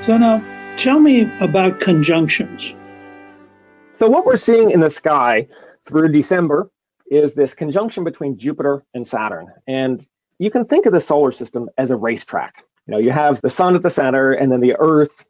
So 0.00 0.18
now, 0.18 0.42
tell 0.76 0.98
me 0.98 1.30
about 1.40 1.78
conjunctions. 1.78 2.74
So, 4.02 4.08
what 4.08 4.26
we're 4.26 4.36
seeing 4.36 4.72
in 4.72 4.80
the 4.80 4.90
sky 4.90 5.46
through 5.84 6.08
December 6.08 6.68
is 7.06 7.34
this 7.34 7.54
conjunction 7.54 8.02
between 8.02 8.36
Jupiter 8.36 8.82
and 8.94 9.06
Saturn. 9.06 9.46
And 9.68 10.04
you 10.40 10.50
can 10.50 10.64
think 10.64 10.86
of 10.86 10.92
the 10.92 10.98
solar 10.98 11.30
system 11.30 11.70
as 11.78 11.92
a 11.92 11.96
racetrack. 11.96 12.64
You 12.88 12.90
know, 12.90 12.98
you 12.98 13.12
have 13.12 13.40
the 13.42 13.48
sun 13.48 13.76
at 13.76 13.82
the 13.82 13.90
center, 13.90 14.32
and 14.32 14.50
then 14.50 14.58
the 14.58 14.74
Earth 14.76 15.24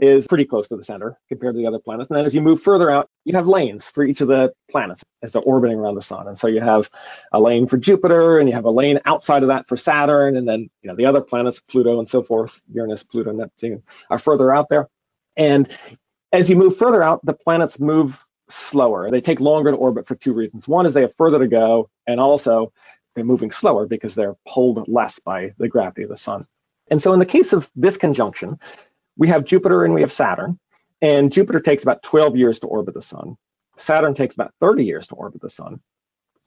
is 0.00 0.28
pretty 0.28 0.44
close 0.44 0.68
to 0.68 0.76
the 0.76 0.84
center 0.84 1.18
compared 1.28 1.56
to 1.56 1.58
the 1.58 1.66
other 1.66 1.80
planets. 1.80 2.10
And 2.10 2.16
then 2.16 2.24
as 2.24 2.32
you 2.32 2.42
move 2.42 2.62
further 2.62 2.92
out, 2.92 3.10
you 3.24 3.34
have 3.34 3.48
lanes 3.48 3.88
for 3.88 4.04
each 4.04 4.20
of 4.20 4.28
the 4.28 4.52
planets 4.70 5.02
as 5.24 5.32
they're 5.32 5.42
orbiting 5.42 5.78
around 5.78 5.96
the 5.96 6.02
sun. 6.02 6.28
And 6.28 6.38
so 6.38 6.46
you 6.46 6.60
have 6.60 6.88
a 7.32 7.40
lane 7.40 7.66
for 7.66 7.76
Jupiter, 7.76 8.38
and 8.38 8.48
you 8.48 8.54
have 8.54 8.66
a 8.66 8.70
lane 8.70 9.00
outside 9.04 9.42
of 9.42 9.48
that 9.48 9.66
for 9.66 9.76
Saturn, 9.76 10.36
and 10.36 10.46
then 10.46 10.70
you 10.82 10.88
know 10.88 10.94
the 10.94 11.06
other 11.06 11.22
planets, 11.22 11.58
Pluto 11.58 11.98
and 11.98 12.08
so 12.08 12.22
forth, 12.22 12.62
Uranus, 12.72 13.02
Pluto, 13.02 13.32
Neptune, 13.32 13.82
are 14.10 14.18
further 14.18 14.54
out 14.54 14.68
there. 14.68 14.88
And 15.36 15.68
as 16.32 16.48
you 16.48 16.56
move 16.56 16.76
further 16.76 17.02
out, 17.02 17.24
the 17.24 17.34
planets 17.34 17.78
move 17.78 18.24
slower. 18.48 19.10
They 19.10 19.20
take 19.20 19.40
longer 19.40 19.70
to 19.70 19.76
orbit 19.76 20.06
for 20.06 20.14
two 20.14 20.32
reasons. 20.32 20.66
One 20.66 20.86
is 20.86 20.94
they 20.94 21.02
have 21.02 21.14
further 21.14 21.38
to 21.38 21.48
go, 21.48 21.90
and 22.06 22.20
also 22.20 22.72
they're 23.14 23.24
moving 23.24 23.50
slower 23.50 23.86
because 23.86 24.14
they're 24.14 24.36
pulled 24.48 24.88
less 24.88 25.18
by 25.18 25.52
the 25.58 25.68
gravity 25.68 26.02
of 26.02 26.08
the 26.08 26.16
sun. 26.16 26.46
And 26.90 27.02
so 27.02 27.12
in 27.12 27.18
the 27.18 27.26
case 27.26 27.52
of 27.52 27.70
this 27.76 27.96
conjunction, 27.96 28.58
we 29.16 29.28
have 29.28 29.44
Jupiter 29.44 29.84
and 29.84 29.94
we 29.94 30.00
have 30.00 30.12
Saturn. 30.12 30.58
And 31.00 31.32
Jupiter 31.32 31.60
takes 31.60 31.82
about 31.82 32.02
12 32.02 32.36
years 32.36 32.60
to 32.60 32.66
orbit 32.66 32.94
the 32.94 33.02
sun. 33.02 33.36
Saturn 33.76 34.14
takes 34.14 34.34
about 34.34 34.54
30 34.60 34.84
years 34.84 35.08
to 35.08 35.14
orbit 35.14 35.40
the 35.40 35.50
sun. 35.50 35.80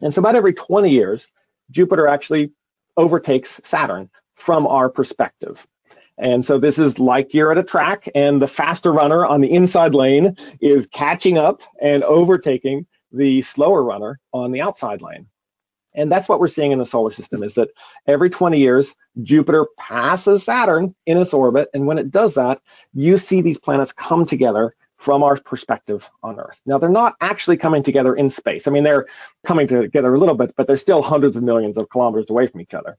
And 0.02 0.14
so 0.14 0.20
about 0.20 0.36
every 0.36 0.54
20 0.54 0.90
years, 0.90 1.30
Jupiter 1.72 2.08
actually 2.08 2.52
overtakes 2.98 3.60
Saturn 3.64 4.10
from 4.36 4.68
our 4.68 4.90
perspective. 4.90 5.66
And 6.18 6.46
so 6.46 6.58
this 6.58 6.80
is 6.80 7.00
like 7.00 7.34
you're 7.34 7.52
at 7.52 7.58
a 7.58 7.64
track 7.64 8.08
and 8.16 8.42
the 8.42 8.48
faster 8.48 8.92
runner 8.94 9.26
on 9.26 9.42
the 9.42 9.52
inside 9.52 9.94
lane 9.94 10.36
is 10.62 10.88
catching 10.88 11.38
up 11.38 11.62
and 11.82 12.04
overtaking 12.04 12.86
the 13.12 13.42
slower 13.42 13.84
runner 13.84 14.20
on 14.34 14.52
the 14.52 14.62
outside 14.62 15.02
lane. 15.02 15.28
And 15.94 16.12
that's 16.12 16.28
what 16.28 16.40
we're 16.40 16.48
seeing 16.48 16.72
in 16.72 16.80
the 16.80 16.86
solar 16.86 17.12
system 17.12 17.42
is 17.42 17.56
that 17.56 17.70
every 18.08 18.30
20 18.30 18.60
years, 18.60 18.96
Jupiter 19.24 19.66
passes 19.78 20.44
Saturn 20.44 20.94
in 21.06 21.18
its 21.18 21.34
orbit. 21.34 21.70
And 21.74 21.88
when 21.88 21.98
it 21.98 22.12
does 22.12 22.34
that, 22.36 22.62
you 22.94 23.18
see 23.18 23.42
these 23.42 23.58
planets 23.58 23.94
come 23.94 24.26
together 24.26 24.76
from 24.98 25.24
our 25.24 25.38
perspective 25.38 26.10
on 26.24 26.40
Earth. 26.40 26.62
Now, 26.66 26.78
they're 26.78 26.90
not 26.90 27.16
actually 27.22 27.58
coming 27.58 27.84
together 27.84 28.16
in 28.16 28.30
space. 28.30 28.68
I 28.68 28.72
mean, 28.72 28.84
they're 28.84 29.08
coming 29.46 29.68
together 29.68 30.14
a 30.14 30.20
little 30.20 30.36
bit, 30.36 30.54
but 30.56 30.68
they're 30.68 30.78
still 30.78 31.02
hundreds 31.02 31.36
of 31.38 31.44
millions 31.44 31.78
of 31.78 31.90
kilometers 31.90 32.30
away 32.30 32.48
from 32.48 32.62
each 32.62 32.74
other. 32.74 32.98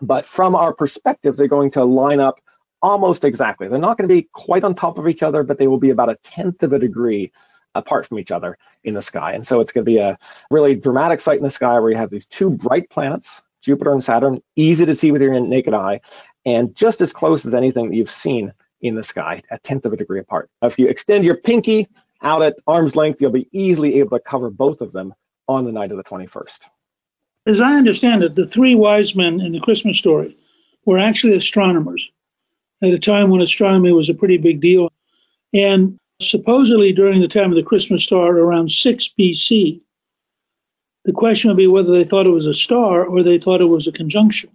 But 0.00 0.26
from 0.26 0.54
our 0.54 0.74
perspective, 0.74 1.36
they're 1.36 1.48
going 1.48 1.70
to 1.72 1.84
line 1.84 2.20
up 2.20 2.40
almost 2.82 3.24
exactly. 3.24 3.68
They're 3.68 3.78
not 3.78 3.96
going 3.96 4.08
to 4.08 4.14
be 4.14 4.28
quite 4.32 4.64
on 4.64 4.74
top 4.74 4.98
of 4.98 5.08
each 5.08 5.22
other, 5.22 5.42
but 5.42 5.58
they 5.58 5.66
will 5.66 5.78
be 5.78 5.90
about 5.90 6.10
a 6.10 6.16
tenth 6.22 6.62
of 6.62 6.72
a 6.72 6.78
degree 6.78 7.32
apart 7.74 8.06
from 8.06 8.18
each 8.18 8.30
other 8.30 8.58
in 8.84 8.94
the 8.94 9.02
sky. 9.02 9.32
And 9.32 9.46
so 9.46 9.60
it's 9.60 9.72
going 9.72 9.84
to 9.84 9.90
be 9.90 9.98
a 9.98 10.18
really 10.50 10.74
dramatic 10.74 11.20
sight 11.20 11.38
in 11.38 11.44
the 11.44 11.50
sky 11.50 11.78
where 11.78 11.90
you 11.90 11.96
have 11.96 12.10
these 12.10 12.26
two 12.26 12.50
bright 12.50 12.88
planets, 12.90 13.42
Jupiter 13.62 13.92
and 13.92 14.04
Saturn, 14.04 14.42
easy 14.56 14.86
to 14.86 14.94
see 14.94 15.12
with 15.12 15.22
your 15.22 15.38
naked 15.40 15.74
eye, 15.74 16.00
and 16.44 16.74
just 16.74 17.00
as 17.00 17.12
close 17.12 17.44
as 17.44 17.54
anything 17.54 17.90
that 17.90 17.96
you've 17.96 18.10
seen 18.10 18.52
in 18.80 18.94
the 18.94 19.04
sky, 19.04 19.40
a 19.50 19.58
tenth 19.58 19.84
of 19.86 19.92
a 19.92 19.96
degree 19.96 20.20
apart. 20.20 20.50
If 20.62 20.78
you 20.78 20.88
extend 20.88 21.24
your 21.24 21.36
pinky 21.36 21.88
out 22.22 22.42
at 22.42 22.56
arm's 22.66 22.96
length, 22.96 23.20
you'll 23.20 23.30
be 23.30 23.48
easily 23.52 23.98
able 23.98 24.16
to 24.16 24.22
cover 24.22 24.50
both 24.50 24.80
of 24.80 24.92
them 24.92 25.14
on 25.48 25.64
the 25.64 25.72
night 25.72 25.90
of 25.90 25.96
the 25.96 26.04
21st. 26.04 26.60
As 27.46 27.60
I 27.60 27.74
understand 27.74 28.24
it, 28.24 28.34
the 28.34 28.46
three 28.46 28.74
wise 28.74 29.14
men 29.14 29.40
in 29.40 29.52
the 29.52 29.60
Christmas 29.60 29.98
story 29.98 30.36
were 30.84 30.98
actually 30.98 31.36
astronomers 31.36 32.10
at 32.82 32.90
a 32.90 32.98
time 32.98 33.30
when 33.30 33.40
astronomy 33.40 33.92
was 33.92 34.08
a 34.08 34.14
pretty 34.14 34.36
big 34.36 34.60
deal. 34.60 34.92
And 35.54 35.98
supposedly 36.20 36.92
during 36.92 37.20
the 37.20 37.28
time 37.28 37.50
of 37.50 37.56
the 37.56 37.62
Christmas 37.62 38.04
star 38.04 38.36
around 38.36 38.70
6 38.70 39.10
BC, 39.18 39.80
the 41.04 41.12
question 41.12 41.48
would 41.48 41.56
be 41.56 41.68
whether 41.68 41.92
they 41.92 42.04
thought 42.04 42.26
it 42.26 42.30
was 42.30 42.46
a 42.46 42.54
star 42.54 43.04
or 43.04 43.22
they 43.22 43.38
thought 43.38 43.60
it 43.60 43.66
was 43.66 43.86
a 43.86 43.92
conjunction. 43.92 44.50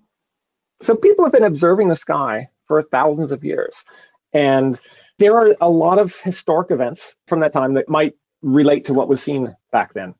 So 0.82 0.96
people 0.96 1.24
have 1.24 1.32
been 1.32 1.44
observing 1.44 1.88
the 1.88 1.96
sky 1.96 2.50
for 2.68 2.84
thousands 2.84 3.32
of 3.32 3.44
years. 3.44 3.86
And 4.34 4.78
there 5.18 5.38
are 5.38 5.56
a 5.62 5.70
lot 5.70 5.98
of 5.98 6.16
historic 6.16 6.72
events 6.72 7.16
from 7.28 7.40
that 7.40 7.54
time 7.54 7.76
that 7.76 7.88
might 7.88 8.16
relate 8.42 8.86
to 8.86 8.94
what 8.94 9.08
was 9.08 9.24
seen 9.24 9.56
back 9.72 9.94
then. 9.94 10.14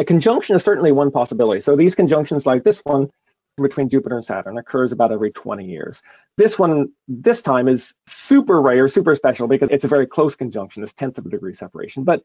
A 0.00 0.04
conjunction 0.04 0.56
is 0.56 0.64
certainly 0.64 0.92
one 0.92 1.10
possibility. 1.10 1.60
So 1.60 1.76
these 1.76 1.94
conjunctions 1.94 2.46
like 2.46 2.64
this 2.64 2.80
one 2.84 3.10
between 3.60 3.90
Jupiter 3.90 4.16
and 4.16 4.24
Saturn 4.24 4.56
occurs 4.56 4.92
about 4.92 5.12
every 5.12 5.30
20 5.30 5.66
years. 5.66 6.00
This 6.38 6.58
one, 6.58 6.90
this 7.06 7.42
time, 7.42 7.68
is 7.68 7.94
super 8.06 8.62
rare, 8.62 8.88
super 8.88 9.14
special 9.14 9.46
because 9.46 9.68
it's 9.70 9.84
a 9.84 9.88
very 9.88 10.06
close 10.06 10.34
conjunction, 10.34 10.80
this 10.80 10.94
tenth 10.94 11.18
of 11.18 11.26
a 11.26 11.28
degree 11.28 11.52
separation. 11.52 12.04
But 12.04 12.22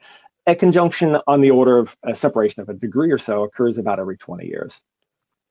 a 0.47 0.55
conjunction 0.55 1.17
on 1.27 1.41
the 1.41 1.51
order 1.51 1.77
of 1.77 1.97
a 2.01 2.15
separation 2.15 2.61
of 2.61 2.69
a 2.69 2.75
degree 2.75 3.11
or 3.11 3.17
so 3.17 3.43
occurs 3.43 3.77
about 3.77 3.99
every 3.99 4.15
20 4.15 4.47
years. 4.47 4.79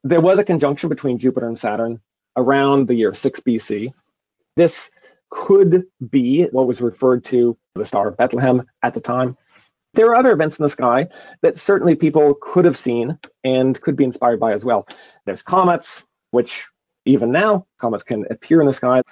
There 0.03 0.22
was 0.22 0.38
a 0.38 0.44
conjunction 0.44 0.88
between 0.88 1.18
Jupiter 1.18 1.46
and 1.46 1.59
Saturn 1.59 2.01
around 2.38 2.88
the 2.88 2.94
year 2.94 3.12
6 3.12 3.40
BC. 3.40 3.92
This 4.57 4.90
could 5.29 5.85
be 6.11 6.44
what 6.44 6.66
was 6.66 6.81
referred 6.81 7.25
to 7.25 7.59
the 7.75 7.85
Star 7.85 8.09
of 8.09 8.16
Bethlehem 8.16 8.62
at 8.83 8.94
the 8.94 9.01
time. 9.01 9.37
There 9.94 10.07
are 10.07 10.16
other 10.16 10.33
events 10.33 10.59
in 10.59 10.64
the 10.64 10.68
sky 10.68 11.09
that 11.42 11.57
certainly 11.57 11.94
people 11.94 12.35
could 12.40 12.64
have 12.64 12.76
seen 12.76 13.18
and 13.44 13.80
could 13.80 13.96
be 13.96 14.04
inspired 14.04 14.40
by 14.40 14.52
as 14.52 14.64
well. 14.64 14.88
There's 15.24 15.42
comets, 15.42 16.04
which 16.33 16.66
even 17.04 17.30
now, 17.30 17.66
comets 17.78 18.02
can 18.02 18.24
appear 18.30 18.61
in 18.61 18.66
the 18.66 18.72
sky. 18.72 19.02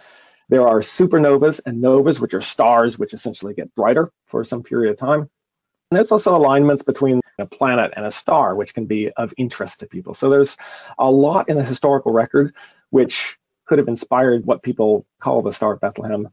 There 0.48 0.66
are 0.66 0.80
supernovas 0.80 1.60
and 1.64 1.80
novas, 1.80 2.20
which 2.20 2.34
are 2.34 2.40
stars 2.40 2.98
which 2.98 3.14
essentially 3.14 3.54
get 3.54 3.74
brighter 3.74 4.10
for 4.26 4.42
some 4.42 4.62
period 4.62 4.90
of 4.90 4.98
time. 4.98 5.20
And 5.20 5.96
there's 5.96 6.10
also 6.10 6.34
alignments 6.34 6.82
between 6.82 7.20
a 7.38 7.46
planet 7.46 7.92
and 7.96 8.04
a 8.04 8.10
star, 8.10 8.56
which 8.56 8.74
can 8.74 8.86
be 8.86 9.10
of 9.12 9.32
interest 9.36 9.80
to 9.80 9.86
people. 9.86 10.14
So 10.14 10.30
there's 10.30 10.56
a 10.98 11.10
lot 11.10 11.48
in 11.48 11.56
the 11.56 11.64
historical 11.64 12.12
record 12.12 12.54
which 12.90 13.38
could 13.66 13.78
have 13.78 13.88
inspired 13.88 14.44
what 14.46 14.62
people 14.62 15.06
call 15.20 15.42
the 15.42 15.52
Star 15.52 15.74
of 15.74 15.80
Bethlehem. 15.80 16.28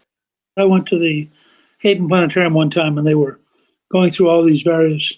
I 0.58 0.64
went 0.64 0.88
to 0.88 0.98
the 0.98 1.30
Hayden 1.80 2.08
Planetarium 2.08 2.54
one 2.54 2.70
time 2.70 2.98
and 2.98 3.06
they 3.06 3.16
were 3.16 3.40
going 3.92 4.12
through 4.12 4.30
all 4.30 4.44
these 4.44 4.62
various 4.62 5.14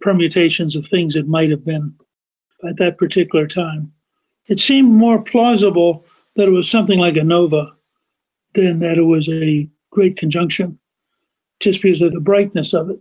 permutations 0.00 0.76
of 0.76 0.86
things 0.86 1.16
it 1.16 1.28
might 1.28 1.50
have 1.50 1.64
been 1.64 1.94
at 2.68 2.76
that 2.78 2.98
particular 2.98 3.46
time. 3.46 3.92
It 4.46 4.60
seemed 4.60 4.90
more 4.90 5.22
plausible 5.22 6.04
that 6.36 6.48
it 6.48 6.52
was 6.52 6.70
something 6.70 6.98
like 6.98 7.16
a 7.16 7.24
nova 7.24 7.74
than 8.54 8.80
that 8.80 8.98
it 8.98 9.02
was 9.02 9.28
a 9.28 9.68
great 9.90 10.16
conjunction, 10.16 10.78
just 11.60 11.82
because 11.82 12.00
of 12.02 12.12
the 12.12 12.20
brightness 12.20 12.74
of 12.74 12.90
it. 12.90 13.00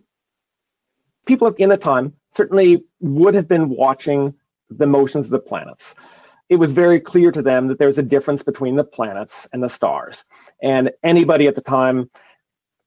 People 1.25 1.47
in 1.47 1.69
the 1.69 1.77
time 1.77 2.13
certainly 2.35 2.83
would 2.99 3.35
have 3.35 3.47
been 3.47 3.69
watching 3.69 4.35
the 4.69 4.87
motions 4.87 5.25
of 5.25 5.31
the 5.31 5.39
planets. 5.39 5.95
It 6.49 6.57
was 6.57 6.73
very 6.73 6.99
clear 6.99 7.31
to 7.31 7.41
them 7.41 7.67
that 7.67 7.79
there's 7.79 7.97
a 7.97 8.03
difference 8.03 8.43
between 8.43 8.75
the 8.75 8.83
planets 8.83 9.47
and 9.51 9.63
the 9.63 9.69
stars. 9.69 10.25
And 10.61 10.91
anybody 11.03 11.47
at 11.47 11.55
the 11.55 11.61
time 11.61 12.09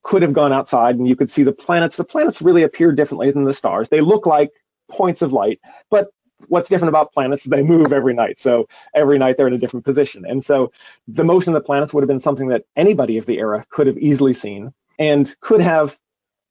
could 0.09 0.23
have 0.23 0.33
gone 0.33 0.55
outside 0.55 0.97
and 0.97 1.07
you 1.07 1.15
could 1.15 1.29
see 1.29 1.43
the 1.43 1.53
planets. 1.53 1.99
The 1.99 2.03
planets 2.03 2.41
really 2.41 2.63
appear 2.63 2.93
differently 2.93 3.31
than 3.31 3.45
the 3.45 3.53
stars. 3.53 3.91
They 3.91 4.01
look 4.01 4.25
like 4.25 4.51
points 4.91 5.21
of 5.21 5.35
light, 5.35 5.61
but 5.91 6.09
what's 6.47 6.71
different 6.71 6.89
about 6.89 7.13
planets 7.13 7.45
is 7.45 7.51
they 7.51 7.63
move 7.63 7.93
every 7.93 8.15
night. 8.15 8.39
So 8.39 8.69
every 8.95 9.19
night 9.19 9.37
they're 9.37 9.49
in 9.49 9.53
a 9.53 9.59
different 9.59 9.85
position. 9.85 10.25
And 10.27 10.43
so 10.43 10.73
the 11.09 11.25
motion 11.25 11.55
of 11.55 11.61
the 11.61 11.67
planets 11.67 11.93
would 11.93 12.01
have 12.01 12.09
been 12.09 12.21
something 12.21 12.49
that 12.49 12.65
anybody 12.75 13.19
of 13.19 13.27
the 13.27 13.39
era 13.39 13.67
could 13.69 13.87
have 13.87 13.99
easily 13.99 14.33
seen 14.33 14.73
and 14.99 15.37
could 15.43 15.61
have 15.61 16.01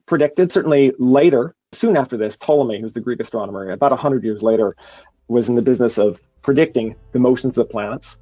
predicted. 0.05 0.51
Certainly 0.51 0.93
later, 0.99 1.55
soon 1.71 1.97
after 1.97 2.15
this, 2.15 2.37
Ptolemy, 2.37 2.79
who's 2.79 2.93
the 2.93 3.01
Greek 3.01 3.19
astronomer, 3.19 3.71
about 3.71 3.89
100 3.89 4.23
years 4.23 4.43
later, 4.43 4.75
was 5.29 5.49
in 5.49 5.55
the 5.55 5.63
business 5.63 5.97
of 5.97 6.21
predicting 6.43 6.95
the 7.11 7.19
motions 7.19 7.57
of 7.57 7.67
the 7.67 7.71
planets. 7.71 8.19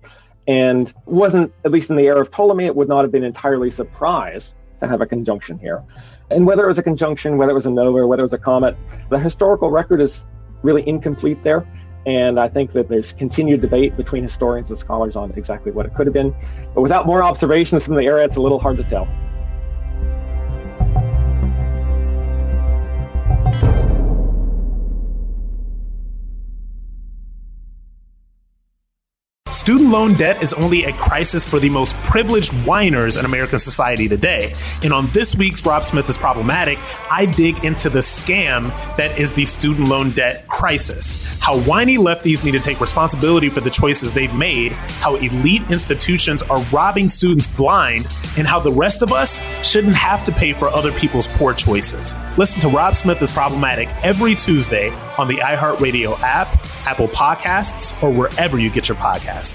And 0.48 0.93
wasn't, 1.06 1.52
at 1.65 1.71
least 1.71 1.89
in 1.89 1.98
the 1.98 2.08
era 2.08 2.21
of 2.21 2.32
Ptolemy, 2.32 2.67
it 2.67 2.76
would 2.78 2.88
not 2.88 3.02
have 3.02 3.12
been 3.12 3.26
entirely 3.26 3.69
surprised 3.69 4.54
have 4.88 5.02
a 5.02 5.06
conjunction 5.06 5.58
here. 5.60 5.84
And 6.32 6.45
whether 6.45 6.63
it 6.63 6.67
was 6.67 6.80
a 6.80 6.84
conjunction, 6.84 7.38
whether 7.38 7.52
it 7.52 7.56
was 7.56 7.65
a 7.65 7.71
nova, 7.71 8.06
whether 8.08 8.21
it 8.21 8.26
was 8.26 8.34
a 8.34 8.38
comet, 8.38 8.76
the 9.10 9.19
historical 9.19 9.69
record 9.69 10.02
is 10.02 10.26
really 10.63 10.88
incomplete 10.88 11.43
there. 11.43 11.67
And 12.06 12.39
I 12.39 12.48
think 12.48 12.71
that 12.74 12.88
there's 12.88 13.13
continued 13.13 13.62
debate 13.62 13.98
between 13.98 14.21
historians 14.24 14.69
and 14.69 14.78
scholars 14.78 15.15
on 15.15 15.32
exactly 15.32 15.71
what 15.71 15.86
it 15.86 15.95
could 15.95 16.06
have 16.06 16.13
been. 16.13 16.36
But 16.76 16.82
without 16.82 17.08
more 17.08 17.24
observations 17.24 17.84
from 17.84 17.95
the 17.95 18.04
era, 18.04 18.24
it's 18.24 18.36
a 18.36 18.41
little 18.41 18.60
hard 18.60 18.78
to 18.78 18.84
tell. 18.84 19.08
Student 29.65 29.89
loan 29.89 30.13
debt 30.13 30.43
is 30.43 30.54
only 30.54 30.84
a 30.84 30.93
crisis 30.93 31.43
for 31.43 31.60
the 31.60 31.69
most 31.69 31.95
privileged 32.04 32.54
whiners 32.67 33.17
in 33.17 33.25
American 33.25 33.58
society 33.58 34.08
today. 34.08 34.54
And 34.84 34.93
on 34.93 35.08
this 35.08 35.36
week's 35.36 35.65
Rob 35.65 35.84
Smith 35.84 36.08
is 36.08 36.19
Problematic, 36.19 36.78
I 37.10 37.25
dig 37.25 37.65
into 37.65 37.89
the 37.89 38.01
scam 38.01 38.67
that 38.95 39.17
is 39.17 39.34
the 39.34 39.43
student 39.45 39.88
loan 39.88 40.12
debt 40.12 40.47
crisis. 40.47 41.17
How 41.39 41.58
whiny 41.62 41.97
lefties 41.97 42.43
need 42.43 42.51
to 42.51 42.60
take 42.60 42.80
responsibility 42.80 43.49
for 43.49 43.60
the 43.60 43.71
choices 43.71 44.13
they've 44.13 44.32
made, 44.36 44.71
how 45.01 45.15
elite 45.15 45.63
institutions 45.71 46.43
are 46.43 46.60
robbing 46.65 47.10
students 47.10 47.47
blind, 47.47 48.06
and 48.38 48.45
how 48.45 48.60
the 48.60 48.71
rest 48.71 49.01
of 49.01 49.12
us 49.12 49.41
shouldn't 49.63 49.95
have 49.95 50.23
to 50.25 50.32
pay 50.32 50.54
for 50.54 50.67
other 50.67 50.91
people's 50.91 51.25
poor 51.25 51.56
choices. 51.56 52.13
Listen 52.38 52.62
to 52.62 52.69
Rob 52.69 52.95
Smith 52.95 53.19
is 53.19 53.32
Problematic 53.32 53.89
every 54.04 54.36
Tuesday 54.36 54.91
on 55.17 55.28
the 55.28 55.38
iHeartRadio 55.38 56.19
app, 56.21 56.49
Apple 56.86 57.08
Podcasts, 57.08 57.99
or 58.04 58.12
wherever 58.12 58.60
you 58.60 58.69
get 58.69 58.88
your 58.88 58.97
podcasts. 58.97 59.55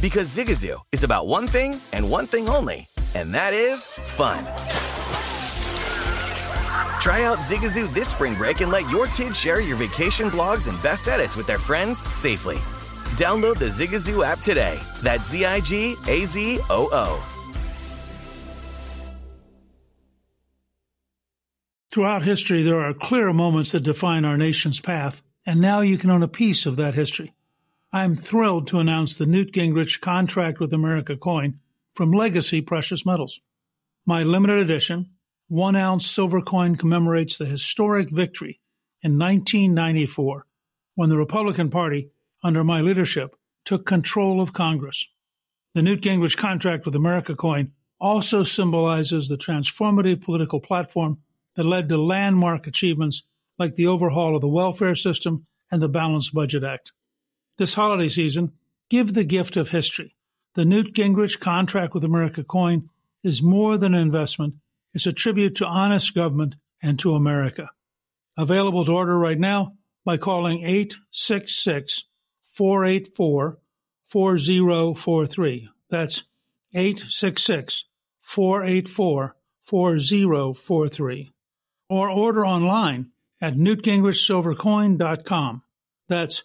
Because 0.00 0.34
Zigazoo 0.34 0.80
is 0.92 1.04
about 1.04 1.26
one 1.26 1.46
thing 1.46 1.78
and 1.92 2.10
one 2.10 2.26
thing 2.26 2.48
only, 2.48 2.88
and 3.14 3.34
that 3.34 3.52
is 3.52 3.84
fun. 3.84 4.44
Try 7.00 7.24
out 7.24 7.38
Zigazoo 7.38 7.92
this 7.92 8.08
spring 8.08 8.34
break 8.34 8.62
and 8.62 8.72
let 8.72 8.88
your 8.90 9.08
kids 9.08 9.38
share 9.38 9.60
your 9.60 9.76
vacation 9.76 10.30
blogs 10.30 10.68
and 10.68 10.82
best 10.82 11.08
edits 11.08 11.36
with 11.36 11.46
their 11.46 11.58
friends 11.58 11.98
safely. 12.16 12.56
Download 13.16 13.58
the 13.58 13.66
Zigazoo 13.66 14.24
app 14.24 14.38
today. 14.40 14.78
That's 15.02 15.28
Z 15.28 15.44
I 15.44 15.60
G 15.60 15.96
A 16.08 16.24
Z 16.24 16.60
O 16.70 16.88
O. 16.92 17.36
Throughout 21.92 22.22
history, 22.22 22.62
there 22.62 22.80
are 22.80 22.94
clear 22.94 23.32
moments 23.34 23.72
that 23.72 23.80
define 23.80 24.24
our 24.24 24.38
nation's 24.38 24.80
path, 24.80 25.20
and 25.44 25.60
now 25.60 25.80
you 25.80 25.98
can 25.98 26.10
own 26.10 26.22
a 26.22 26.28
piece 26.28 26.64
of 26.64 26.76
that 26.76 26.94
history. 26.94 27.34
I'm 27.92 28.14
thrilled 28.14 28.68
to 28.68 28.78
announce 28.78 29.16
the 29.16 29.26
Newt 29.26 29.52
Gingrich 29.52 30.00
Contract 30.00 30.60
with 30.60 30.72
America 30.72 31.16
coin 31.16 31.58
from 31.92 32.12
Legacy 32.12 32.60
Precious 32.60 33.04
Metals. 33.04 33.40
My 34.06 34.22
limited 34.22 34.58
edition, 34.58 35.10
one 35.48 35.74
ounce 35.74 36.06
silver 36.06 36.40
coin 36.40 36.76
commemorates 36.76 37.36
the 37.36 37.46
historic 37.46 38.08
victory 38.10 38.60
in 39.02 39.18
1994 39.18 40.46
when 40.94 41.08
the 41.08 41.16
Republican 41.16 41.68
Party, 41.68 42.10
under 42.44 42.62
my 42.62 42.80
leadership, 42.80 43.34
took 43.64 43.86
control 43.86 44.40
of 44.40 44.52
Congress. 44.52 45.08
The 45.74 45.82
Newt 45.82 46.02
Gingrich 46.02 46.36
Contract 46.36 46.86
with 46.86 46.94
America 46.94 47.34
coin 47.34 47.72
also 47.98 48.44
symbolizes 48.44 49.26
the 49.26 49.36
transformative 49.36 50.22
political 50.22 50.60
platform 50.60 51.18
that 51.56 51.64
led 51.64 51.88
to 51.88 52.00
landmark 52.00 52.68
achievements 52.68 53.24
like 53.58 53.74
the 53.74 53.88
overhaul 53.88 54.36
of 54.36 54.42
the 54.42 54.48
welfare 54.48 54.94
system 54.94 55.48
and 55.72 55.82
the 55.82 55.88
Balanced 55.88 56.32
Budget 56.32 56.62
Act. 56.62 56.92
This 57.60 57.74
holiday 57.74 58.08
season, 58.08 58.52
give 58.88 59.12
the 59.12 59.22
gift 59.22 59.58
of 59.58 59.68
history. 59.68 60.16
The 60.54 60.64
Newt 60.64 60.94
Gingrich 60.94 61.40
Contract 61.40 61.92
with 61.92 62.04
America 62.04 62.42
coin 62.42 62.88
is 63.22 63.42
more 63.42 63.76
than 63.76 63.92
an 63.92 64.00
investment, 64.00 64.54
it's 64.94 65.04
a 65.04 65.12
tribute 65.12 65.56
to 65.56 65.66
honest 65.66 66.14
government 66.14 66.54
and 66.82 66.98
to 67.00 67.12
America. 67.12 67.68
Available 68.38 68.86
to 68.86 68.92
order 68.92 69.18
right 69.18 69.38
now 69.38 69.74
by 70.06 70.16
calling 70.16 70.64
866 70.64 72.04
484 72.44 73.58
4043. 74.08 75.68
That's 75.90 76.22
866 76.72 77.84
484 78.22 79.36
4043. 79.64 81.30
Or 81.90 82.08
order 82.08 82.46
online 82.46 83.10
at 83.38 83.56
newtgingrichsilvercoin.com. 83.56 85.62
That's 86.08 86.44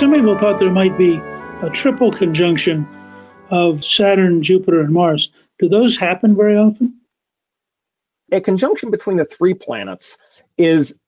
Some 0.00 0.14
people 0.14 0.38
thought 0.38 0.58
there 0.58 0.70
might 0.70 0.96
be 0.96 1.16
a 1.60 1.68
triple 1.68 2.10
conjunction 2.10 2.88
of 3.50 3.84
Saturn, 3.84 4.42
Jupiter, 4.42 4.80
and 4.80 4.94
Mars. 4.94 5.28
Do 5.58 5.68
those 5.68 5.94
happen 5.94 6.34
very 6.34 6.56
often? 6.56 7.02
A 8.32 8.40
conjunction 8.40 8.90
between 8.90 9.18
the 9.18 9.26
three 9.26 9.52
planets 9.52 10.16
is 10.56 10.98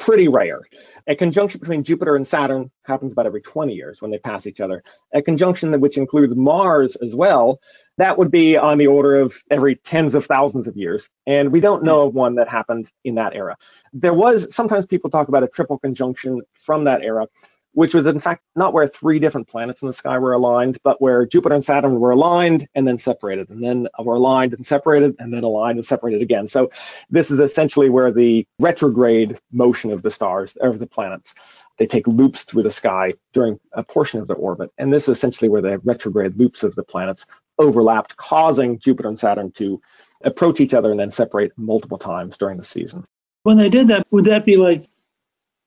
pretty 0.00 0.26
rare. 0.26 0.62
A 1.06 1.14
conjunction 1.14 1.60
between 1.60 1.84
Jupiter 1.84 2.16
and 2.16 2.26
Saturn 2.26 2.72
happens 2.82 3.12
about 3.12 3.26
every 3.26 3.40
20 3.40 3.72
years 3.72 4.02
when 4.02 4.10
they 4.10 4.18
pass 4.18 4.48
each 4.48 4.58
other. 4.58 4.82
A 5.14 5.22
conjunction 5.22 5.78
which 5.80 5.96
includes 5.96 6.34
Mars 6.34 6.96
as 6.96 7.14
well, 7.14 7.60
that 7.98 8.18
would 8.18 8.32
be 8.32 8.56
on 8.56 8.78
the 8.78 8.88
order 8.88 9.20
of 9.20 9.40
every 9.48 9.76
tens 9.76 10.16
of 10.16 10.26
thousands 10.26 10.66
of 10.66 10.76
years. 10.76 11.08
And 11.24 11.52
we 11.52 11.60
don't 11.60 11.84
know 11.84 12.02
of 12.02 12.14
one 12.14 12.34
that 12.34 12.48
happened 12.48 12.90
in 13.04 13.14
that 13.14 13.36
era. 13.36 13.56
There 13.92 14.14
was 14.14 14.52
sometimes 14.52 14.86
people 14.86 15.08
talk 15.08 15.28
about 15.28 15.44
a 15.44 15.48
triple 15.48 15.78
conjunction 15.78 16.40
from 16.54 16.82
that 16.84 17.02
era, 17.02 17.28
which 17.72 17.94
was 17.94 18.06
in 18.06 18.20
fact 18.20 18.42
not 18.56 18.72
where 18.72 18.88
three 18.88 19.18
different 19.18 19.48
planets 19.48 19.82
in 19.82 19.88
the 19.88 19.94
sky 19.94 20.18
were 20.18 20.32
aligned, 20.32 20.78
but 20.82 21.00
where 21.00 21.26
Jupiter 21.26 21.54
and 21.54 21.64
Saturn 21.64 22.00
were 22.00 22.10
aligned 22.10 22.68
and 22.74 22.86
then 22.86 22.98
separated, 22.98 23.48
and 23.50 23.62
then 23.62 23.88
were 23.98 24.16
aligned 24.16 24.54
and 24.54 24.66
separated, 24.66 25.16
and 25.18 25.32
then 25.32 25.44
aligned 25.44 25.78
and 25.78 25.86
separated 25.86 26.22
again. 26.22 26.48
So 26.48 26.70
this 27.10 27.30
is 27.30 27.40
essentially 27.40 27.90
where 27.90 28.12
the 28.12 28.46
retrograde 28.58 29.38
motion 29.52 29.92
of 29.92 30.02
the 30.02 30.10
stars, 30.10 30.56
of 30.56 30.78
the 30.78 30.86
planets, 30.86 31.34
they 31.78 31.86
take 31.86 32.06
loops 32.06 32.42
through 32.42 32.64
the 32.64 32.70
sky 32.70 33.14
during 33.32 33.58
a 33.72 33.82
portion 33.82 34.20
of 34.20 34.26
their 34.26 34.36
orbit. 34.36 34.70
And 34.76 34.92
this 34.92 35.04
is 35.04 35.16
essentially 35.16 35.48
where 35.48 35.62
the 35.62 35.78
retrograde 35.78 36.36
loops 36.36 36.62
of 36.62 36.74
the 36.74 36.82
planets 36.82 37.24
overlapped, 37.58 38.16
causing 38.16 38.78
Jupiter 38.78 39.08
and 39.08 39.18
Saturn 39.18 39.52
to 39.52 39.80
approach 40.22 40.60
each 40.60 40.74
other 40.74 40.90
and 40.90 41.00
then 41.00 41.10
separate 41.10 41.52
multiple 41.56 41.98
times 41.98 42.36
during 42.36 42.58
the 42.58 42.64
season. 42.64 43.04
When 43.44 43.56
they 43.56 43.70
did 43.70 43.88
that, 43.88 44.06
would 44.10 44.26
that 44.26 44.44
be 44.44 44.58
like 44.58 44.89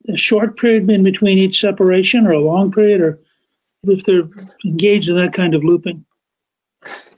a 0.09 0.17
short 0.17 0.57
period 0.57 0.89
in 0.89 1.03
between 1.03 1.37
each 1.37 1.61
separation 1.61 2.27
or 2.27 2.31
a 2.31 2.39
long 2.39 2.71
period 2.71 3.01
or 3.01 3.19
if 3.83 4.03
they're 4.03 4.29
engaged 4.65 5.09
in 5.09 5.15
that 5.15 5.33
kind 5.33 5.55
of 5.55 5.63
looping? 5.63 6.05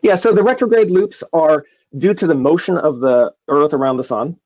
Yeah, 0.01 0.15
so 0.15 0.33
the 0.33 0.43
retrograde 0.43 0.91
loops 0.91 1.23
are 1.33 1.65
due 1.97 2.13
to 2.13 2.27
the 2.27 2.35
motion 2.35 2.77
of 2.77 2.99
the 2.99 3.33
Earth 3.47 3.73
around 3.73 3.97
the 3.97 4.03
sun, 4.03 4.37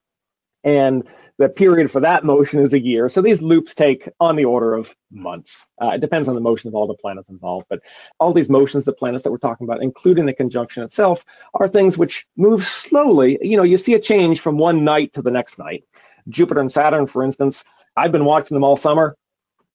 and 0.63 1.07
the 1.37 1.49
period 1.49 1.89
for 1.89 2.01
that 2.01 2.25
motion 2.25 2.59
is 2.59 2.73
a 2.73 2.79
year. 2.79 3.07
So 3.07 3.21
these 3.21 3.41
loops 3.41 3.73
take 3.73 4.09
on 4.19 4.35
the 4.35 4.45
order 4.45 4.73
of 4.73 4.93
months. 5.09 5.65
Uh, 5.81 5.91
it 5.91 6.01
depends 6.01 6.27
on 6.27 6.35
the 6.35 6.41
motion 6.41 6.67
of 6.67 6.75
all 6.75 6.85
the 6.85 6.95
planets 6.95 7.29
involved, 7.29 7.67
but 7.69 7.79
all 8.19 8.33
these 8.33 8.49
motions, 8.49 8.83
the 8.83 8.93
planets 8.93 9.23
that 9.23 9.31
we're 9.31 9.37
talking 9.37 9.65
about, 9.65 9.81
including 9.81 10.25
the 10.25 10.33
conjunction 10.33 10.83
itself, 10.83 11.23
are 11.53 11.67
things 11.67 11.97
which 11.97 12.27
move 12.35 12.63
slowly. 12.63 13.37
You 13.41 13.55
know, 13.55 13.63
you 13.63 13.77
see 13.77 13.93
a 13.93 13.99
change 13.99 14.41
from 14.41 14.57
one 14.57 14.83
night 14.83 15.13
to 15.13 15.21
the 15.21 15.31
next 15.31 15.57
night. 15.57 15.85
Jupiter 16.27 16.59
and 16.59 16.71
Saturn, 16.71 17.07
for 17.07 17.23
instance, 17.23 17.63
I've 17.99 18.13
been 18.13 18.25
watching 18.25 18.55
them 18.55 18.63
all 18.63 18.77
summer 18.77 19.17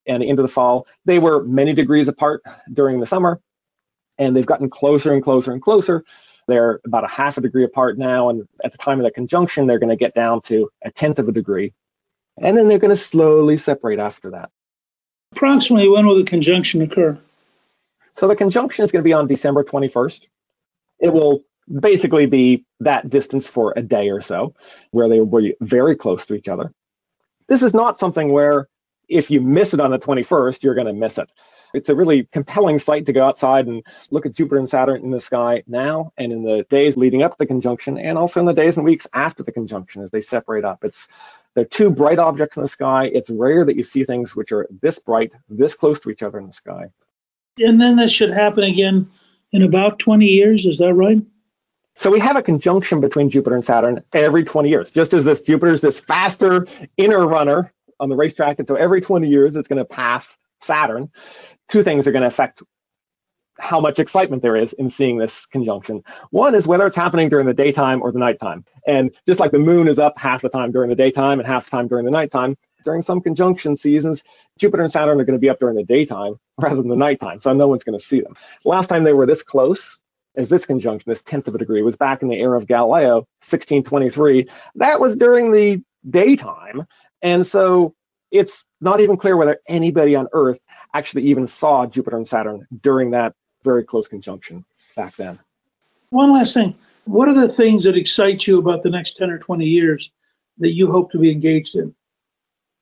and 0.07 0.23
into 0.23 0.41
the 0.41 0.49
fall. 0.49 0.87
They 1.05 1.19
were 1.19 1.45
many 1.45 1.75
degrees 1.75 2.09
apart 2.09 2.43
during 2.73 2.99
the 2.99 3.07
summer, 3.07 3.39
and 4.19 4.35
they've 4.35 4.47
gotten 4.47 4.71
closer 4.71 5.13
and 5.13 5.23
closer 5.23 5.53
and 5.53 5.61
closer. 5.61 6.05
They're 6.49 6.81
about 6.87 7.05
a 7.05 7.09
half 7.09 7.37
a 7.37 7.43
degree 7.43 7.65
apart 7.65 7.99
now, 7.99 8.31
and 8.31 8.49
at 8.65 8.73
the 8.73 8.79
time 8.79 8.99
of 8.99 9.05
the 9.05 9.11
conjunction, 9.11 9.67
they're 9.67 9.79
going 9.79 9.91
to 9.91 9.97
get 9.97 10.15
down 10.15 10.41
to 10.43 10.71
a 10.83 10.91
tenth 10.91 11.19
of 11.19 11.29
a 11.29 11.33
degree, 11.33 11.75
and 12.39 12.57
then 12.57 12.69
they're 12.69 12.79
going 12.79 12.91
to 12.91 12.97
slowly 12.97 13.59
separate 13.59 13.99
after 13.99 14.31
that. 14.31 14.51
Approximately 15.33 15.89
when 15.89 16.07
will 16.07 16.17
the 16.17 16.25
conjunction 16.25 16.81
occur? 16.81 17.19
So 18.17 18.29
the 18.29 18.37
conjunction 18.37 18.85
is 18.85 18.93
going 18.93 19.03
to 19.03 19.09
be 19.09 19.13
on 19.13 19.27
December 19.27 19.65
21st. 19.65 20.29
It 21.01 21.13
will 21.13 21.43
basically 21.81 22.27
be 22.27 22.65
that 22.81 23.11
distance 23.11 23.49
for 23.49 23.75
a 23.77 23.83
day 23.83 24.11
or 24.11 24.21
so, 24.21 24.55
where 24.93 25.09
they 25.09 25.19
will 25.21 25.41
be 25.41 25.57
very 25.61 25.97
close 25.97 26.25
to 26.27 26.35
each 26.35 26.49
other. 26.49 26.73
This 27.55 27.63
is 27.63 27.73
not 27.73 27.97
something 27.97 28.33
where 28.33 28.67
if 29.09 29.31
you 29.31 29.41
miss 29.41 29.75
it 29.75 29.79
on 29.79 29.93
the 29.93 29.99
21st, 30.01 30.65
you're 30.65 30.75
going 30.75 30.89
to 30.89 30.93
miss 30.93 31.19
it. 31.19 31.31
It's 31.73 31.89
a 31.89 31.95
really 31.95 32.25
compelling 32.33 32.81
sight 32.81 33.07
to 33.07 33.13
go 33.13 33.25
outside 33.25 33.69
and 33.69 33.85
look 34.11 34.27
at 34.27 34.33
Jupiter 34.33 34.59
and 34.59 34.69
Saturn 34.69 35.05
in 35.05 35.13
the 35.13 35.21
sky 35.21 35.63
now 35.69 36.13
and 36.19 36.33
in 36.33 36.43
the 36.43 36.67
days 36.69 36.97
leading 36.97 37.23
up 37.23 37.31
to 37.31 37.37
the 37.39 37.47
conjunction, 37.47 37.97
and 37.97 38.19
also 38.19 38.41
in 38.41 38.47
the 38.47 38.55
days 38.55 38.77
and 38.77 38.85
weeks 38.85 39.07
after 39.15 39.45
the 39.45 39.53
conjunction 39.53 40.03
as 40.03 40.11
they 40.11 40.21
separate 40.21 40.65
up. 40.65 40.83
It's 40.83 41.07
they're 41.55 41.65
two 41.65 41.91
bright 41.91 42.19
objects 42.19 42.57
in 42.57 42.65
the 42.65 42.69
sky. 42.69 43.05
It's 43.05 43.31
rare 43.31 43.65
that 43.65 43.77
you 43.77 43.85
see 43.85 44.05
things 44.05 44.35
which 44.35 44.51
are 44.51 44.67
this 44.83 44.99
bright, 44.99 45.33
this 45.49 45.77
close 45.77 46.01
to 46.01 46.11
each 46.11 46.25
other 46.25 46.41
in 46.41 46.49
the 46.49 46.53
sky. 46.53 46.87
And 47.61 47.81
then 47.81 47.95
this 47.95 48.11
should 48.11 48.33
happen 48.33 48.65
again 48.65 49.09
in 49.53 49.63
about 49.63 50.01
20 50.01 50.27
years. 50.27 50.67
Is 50.67 50.79
that 50.79 50.95
right? 50.95 51.23
So 51.97 52.11
we 52.11 52.21
have 52.21 52.37
a 52.37 52.43
conjunction 52.43 53.01
between 53.01 53.31
Jupiter 53.31 53.57
and 53.57 53.65
Saturn 53.65 54.03
every 54.13 54.45
20 54.45 54.69
years, 54.69 54.91
just 54.91 55.15
as 55.15 55.25
this 55.25 55.41
Jupiter's 55.41 55.81
this 55.81 56.01
faster 56.01 56.67
inner 56.97 57.27
runner 57.27 57.73
on 58.01 58.09
the 58.09 58.17
racetrack. 58.17 58.59
And 58.59 58.67
so 58.67 58.75
every 58.75 59.01
20 59.01 59.29
years, 59.29 59.57
it's 59.57 59.69
going 59.69 59.79
to 59.79 59.85
pass 59.85 60.37
Saturn. 60.61 61.11
Two 61.69 61.83
things 61.83 62.07
are 62.07 62.13
going 62.13 62.23
to 62.23 62.29
affect 62.29 62.63
how 63.61 63.81
much 63.81 64.01
excitement 64.01 64.43
there 64.43 64.57
is 64.57 64.73
in 64.73 64.91
seeing 64.91 65.19
this 65.19 65.47
conjunction. 65.47 66.03
One 66.31 66.57
is 66.57 66.67
whether 66.67 66.87
it's 66.87 66.97
happening 66.97 67.29
during 67.29 67.47
the 67.47 67.55
daytime 67.55 68.03
or 68.03 68.11
the 68.11 68.19
nighttime. 68.19 68.65
And 68.87 69.13
just 69.29 69.39
like 69.39 69.53
the 69.53 69.61
moon 69.61 69.87
is 69.87 70.01
up 70.01 70.19
half 70.19 70.43
the 70.43 70.49
time 70.49 70.73
during 70.73 70.91
the 70.91 70.97
daytime 70.97 71.39
and 71.39 71.47
half 71.47 71.67
the 71.67 71.71
time 71.71 71.87
during 71.87 72.05
the 72.05 72.11
nighttime, 72.11 72.57
during 72.85 73.01
some 73.01 73.21
conjunction 73.21 73.77
seasons, 73.77 74.25
Jupiter 74.59 74.83
and 74.83 74.93
Saturn 74.93 75.21
are 75.21 75.25
going 75.25 75.39
to 75.39 75.41
be 75.41 75.49
up 75.49 75.61
during 75.61 75.77
the 75.77 75.85
daytime 75.85 76.35
rather 76.61 76.77
than 76.77 76.89
the 76.89 76.97
nighttime. 76.97 77.41
So 77.41 77.53
no 77.53 77.69
one's 77.69 77.85
going 77.85 77.99
to 77.99 78.05
see 78.05 78.21
them. 78.21 78.35
Last 78.65 78.89
time 78.89 79.05
they 79.05 79.13
were 79.13 79.27
this 79.27 79.43
close 79.43 80.01
as 80.37 80.49
this 80.49 80.67
conjunction, 80.67 81.11
this 81.11 81.23
tenth 81.23 81.49
of 81.49 81.55
a 81.55 81.59
degree, 81.59 81.83
was 81.83 81.97
back 81.97 82.23
in 82.23 82.29
the 82.29 82.41
era 82.41 82.57
of 82.57 82.67
Galileo, 82.67 83.17
1623. 83.43 84.49
That 84.77 85.01
was 85.01 85.17
during 85.17 85.53
the 85.53 85.83
daytime. 86.09 86.87
And 87.23 87.47
so 87.47 87.95
it's 88.31 88.65
not 88.81 89.01
even 89.01 89.17
clear 89.17 89.37
whether 89.37 89.59
anybody 89.69 90.17
on 90.17 90.29
Earth 90.33 90.59
actually 90.93 91.23
even 91.25 91.47
saw 91.47 91.87
Jupiter 91.87 92.17
and 92.17 92.29
Saturn 92.29 92.67
during 92.83 93.13
that 93.13 93.35
very 93.63 93.85
close 93.85 94.09
conjunction 94.09 94.65
back 94.97 95.17
then. 95.17 95.39
One 96.11 96.33
last 96.33 96.55
thing. 96.55 96.75
What 97.05 97.29
are 97.29 97.35
the 97.35 97.49
things 97.49 97.85
that 97.85 97.97
excite 97.97 98.47
you 98.47 98.59
about 98.59 98.83
the 98.83 98.91
next 98.91 99.17
10 99.17 99.31
or 99.31 99.39
20 99.39 99.65
years 99.65 100.11
that 100.59 100.73
you 100.73 100.91
hope 100.91 101.11
to 101.13 101.19
be 101.19 101.31
engaged 101.31 101.75
in? 101.77 101.95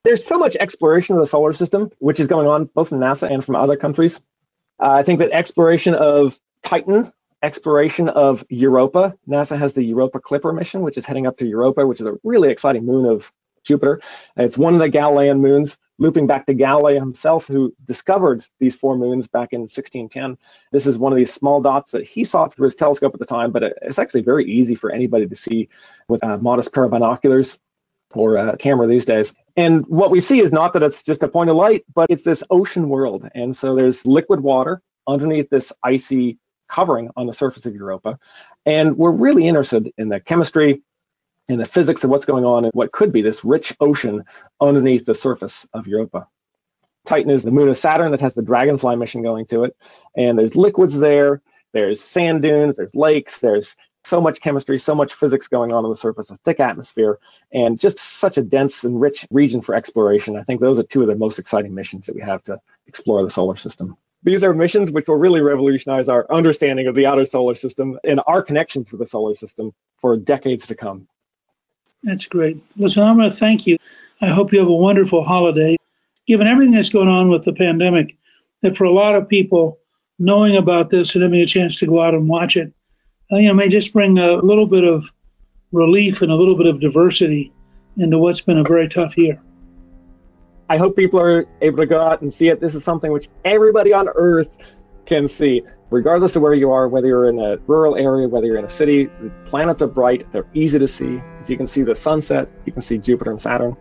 There's 0.05 0.25
so 0.25 0.38
much 0.38 0.57
exploration 0.57 1.15
of 1.17 1.21
the 1.21 1.27
solar 1.27 1.53
system, 1.53 1.91
which 1.99 2.19
is 2.19 2.27
going 2.27 2.47
on 2.47 2.65
both 2.75 2.88
from 2.88 2.99
NASA 2.99 3.31
and 3.31 3.45
from 3.45 3.57
other 3.57 3.77
countries. 3.77 4.21
Uh, 4.81 4.91
I 4.91 5.03
think 5.03 5.21
that 5.21 5.31
exploration 5.31 5.95
of 5.95 6.38
Titan, 6.65 7.12
exploration 7.43 8.09
of 8.09 8.45
Europa. 8.49 9.17
NASA 9.29 9.59
has 9.59 9.75
the 9.75 9.83
Europa 9.83 10.21
Clipper 10.21 10.53
mission, 10.53 10.83
which 10.83 10.97
is 10.97 11.07
heading 11.07 11.27
up 11.27 11.37
to 11.39 11.47
Europa, 11.47 11.87
which 11.87 12.01
is 12.01 12.07
a 12.07 12.15
really 12.25 12.51
exciting 12.51 12.87
moon 12.87 13.07
of 13.07 13.33
Jupiter. 13.65 14.01
It's 14.37 14.59
one 14.59 14.75
of 14.75 14.81
the 14.81 14.89
Galilean 14.89 15.41
moons, 15.41 15.77
looping 15.99 16.27
back 16.27 16.47
to 16.47 16.55
Galileo 16.55 16.99
himself, 16.99 17.47
who 17.47 17.73
discovered 17.85 18.45
these 18.59 18.75
four 18.75 18.97
moons 18.97 19.29
back 19.29 19.53
in 19.53 19.61
1610. 19.61 20.37
This 20.73 20.87
is 20.87 20.99
one 20.99 21.13
of 21.13 21.17
these 21.17 21.33
small 21.33 21.61
dots 21.61 21.93
that 21.93 22.07
he 22.07 22.25
saw 22.25 22.49
through 22.49 22.65
his 22.65 22.75
telescope 22.75 23.15
at 23.15 23.21
the 23.21 23.27
time, 23.27 23.53
but 23.53 23.63
it's 23.63 23.99
actually 23.99 24.23
very 24.23 24.45
easy 24.45 24.75
for 24.75 24.91
anybody 24.91 25.27
to 25.27 25.37
see 25.37 25.69
with 26.09 26.23
a 26.25 26.39
modest 26.39 26.73
pair 26.73 26.85
of 26.85 26.91
binoculars 26.91 27.59
or 28.15 28.37
a 28.37 28.57
camera 28.57 28.87
these 28.87 29.05
days. 29.05 29.33
And 29.57 29.87
what 29.87 30.11
we 30.11 30.21
see 30.21 30.41
is 30.41 30.53
not 30.53 30.73
that 30.73 30.83
it's 30.83 31.03
just 31.03 31.23
a 31.23 31.29
point 31.29 31.51
of 31.51 31.57
light, 31.57 31.85
but 31.95 32.07
it's 32.11 32.23
this 32.23 32.43
ocean 32.51 32.89
world. 32.89 33.29
And 33.35 33.57
so 33.57 33.75
there's 33.75 34.07
liquid 34.07 34.41
water 34.41 34.83
underneath 35.07 35.51
this 35.51 35.73
icy 35.83 36.39
covering 36.73 37.11
on 37.17 37.27
the 37.27 37.33
surface 37.33 37.67
of 37.67 37.75
Europa. 37.75 38.19
And 38.65 38.97
we're 38.97 39.11
really 39.11 39.47
interested 39.47 39.93
in 39.99 40.09
the 40.09 40.21
chemistry 40.21 40.83
and 41.49 41.61
the 41.61 41.67
physics 41.67 42.03
of 42.03 42.11
what's 42.11 42.25
going 42.25 42.45
on 42.45 42.65
and 42.65 42.73
what 42.73 42.93
could 42.93 43.13
be 43.13 43.21
this 43.21 43.45
rich 43.45 43.75
ocean 43.81 44.25
underneath 44.61 45.05
the 45.05 45.15
surface 45.15 45.67
of 45.75 45.87
Europa. 45.87 46.27
Titan 47.05 47.31
is 47.31 47.43
the 47.43 47.51
moon 47.51 47.69
of 47.69 47.77
Saturn 47.77 48.13
that 48.13 48.21
has 48.21 48.35
the 48.35 48.43
Dragonfly 48.43 48.97
mission 48.97 49.23
going 49.23 49.45
to 49.47 49.65
it. 49.65 49.77
And 50.17 50.39
there's 50.39 50.57
liquids 50.57 50.97
there, 50.97 51.43
there's 51.73 52.01
sand 52.01 52.43
dunes, 52.43 52.77
there's 52.77 52.95
lakes, 52.95 53.41
there's 53.41 53.77
so 54.05 54.21
much 54.21 54.41
chemistry, 54.41 54.79
so 54.79 54.95
much 54.95 55.15
physics 55.15 55.49
going 55.49 55.73
on 55.73 55.85
on 55.85 55.91
the 55.91 55.97
surface, 55.97 56.31
a 56.31 56.39
thick 56.45 56.59
atmosphere, 56.61 57.19
and 57.53 57.79
just 57.79 57.99
such 57.99 58.37
a 58.37 58.43
dense 58.43 58.85
and 58.85 59.01
rich 59.01 59.27
region 59.31 59.61
for 59.61 59.75
exploration. 59.75 60.37
I 60.37 60.43
think 60.43 60.61
those 60.61 60.79
are 60.79 60.85
two 60.85 61.03
of 61.03 61.09
the 61.09 61.15
most 61.17 61.39
exciting 61.39 61.75
missions 61.75 62.07
that 62.07 62.15
we 62.15 62.23
have 62.23 62.43
to 62.45 62.59
explore 62.87 63.23
the 63.23 63.31
solar 63.31 63.57
system. 63.57 63.97
These 64.25 64.45
are 64.45 64.55
missions 64.55 64.91
which 64.91 65.09
will 65.09 65.17
really 65.17 65.41
revolutionize 65.41 66.09
our 66.09 66.27
understanding 66.31 66.87
of 66.87 66.95
the 66.95 67.07
outer 67.07 67.25
solar 67.25 67.55
system 67.55 67.99
and 68.05 68.21
our 68.27 68.43
connections 68.43 68.93
with 68.93 69.01
the 69.01 69.07
solar 69.07 69.35
system 69.35 69.73
for 69.99 70.17
decades 70.17 70.67
to 70.69 70.75
come. 70.75 71.09
That's 72.05 72.27
great. 72.27 72.63
Listen, 72.77 73.03
I'm 73.03 73.17
going 73.17 73.31
to 73.31 73.37
thank 73.37 73.67
you. 73.67 73.79
I 74.21 74.29
hope 74.29 74.53
you 74.53 74.59
have 74.61 74.69
a 74.69 74.73
wonderful 74.73 75.25
holiday. 75.25 75.77
Given 76.27 76.47
everything 76.47 76.75
that's 76.75 76.91
going 76.91 77.09
on 77.09 77.29
with 77.31 77.45
the 77.45 77.53
pandemic, 77.53 78.17
that 78.63 78.77
for 78.77 78.85
a 78.85 78.93
lot 78.93 79.17
of 79.17 79.29
people, 79.29 79.79
knowing 80.19 80.57
about 80.57 80.91
this 80.91 81.15
and 81.15 81.23
having 81.23 81.41
a 81.41 81.47
chance 81.47 81.77
to 81.79 81.87
go 81.87 82.01
out 82.01 82.15
and 82.15 82.29
watch 82.29 82.57
it, 82.57 82.73
uh, 83.33 83.37
you 83.37 83.49
know, 83.49 83.55
may 83.55 83.69
just 83.69 83.93
bring 83.93 84.19
a 84.19 84.35
little 84.35 84.67
bit 84.67 84.85
of 84.85 85.05
relief 85.73 86.23
and 86.23 86.31
a 86.31 86.37
little 86.37 86.57
bit 86.57 86.67
of 86.67 86.81
diversity 86.81 87.53
into 87.97 88.19
what's 88.19 88.41
been 88.41 88.59
a 88.59 88.63
very 88.63 88.89
tough 88.89 89.17
year. 89.17 89.41
I 90.73 90.79
hope 90.79 90.97
people 90.97 91.21
are 91.21 91.45
able 91.61 91.77
to 91.77 91.87
go 91.87 92.01
out 92.01 92.23
and 92.23 92.33
see 92.33 92.49
it. 92.49 92.59
This 92.59 92.75
is 92.75 92.83
something 92.83 93.13
which 93.13 93.29
everybody 93.45 93.93
on 93.93 94.09
Earth 94.09 94.49
can 95.05 95.29
see, 95.29 95.61
regardless 95.91 96.35
of 96.35 96.41
where 96.41 96.55
you 96.55 96.71
are, 96.71 96.89
whether 96.89 97.07
you're 97.07 97.29
in 97.29 97.39
a 97.39 97.59
rural 97.67 97.95
area, 97.95 98.27
whether 98.27 98.47
you're 98.47 98.57
in 98.57 98.65
a 98.65 98.71
city. 98.71 99.05
The 99.21 99.31
planets 99.45 99.83
are 99.83 99.87
bright, 99.87 100.25
they're 100.33 100.47
easy 100.55 100.79
to 100.79 100.89
see. 100.89 101.21
If 101.43 101.51
you 101.51 101.59
can 101.59 101.67
see 101.67 101.83
the 101.83 101.95
sunset, 101.95 102.49
you 102.65 102.73
can 102.73 102.81
see 102.81 102.97
Jupiter 102.97 103.33
and 103.33 103.43
Saturn. 103.43 103.77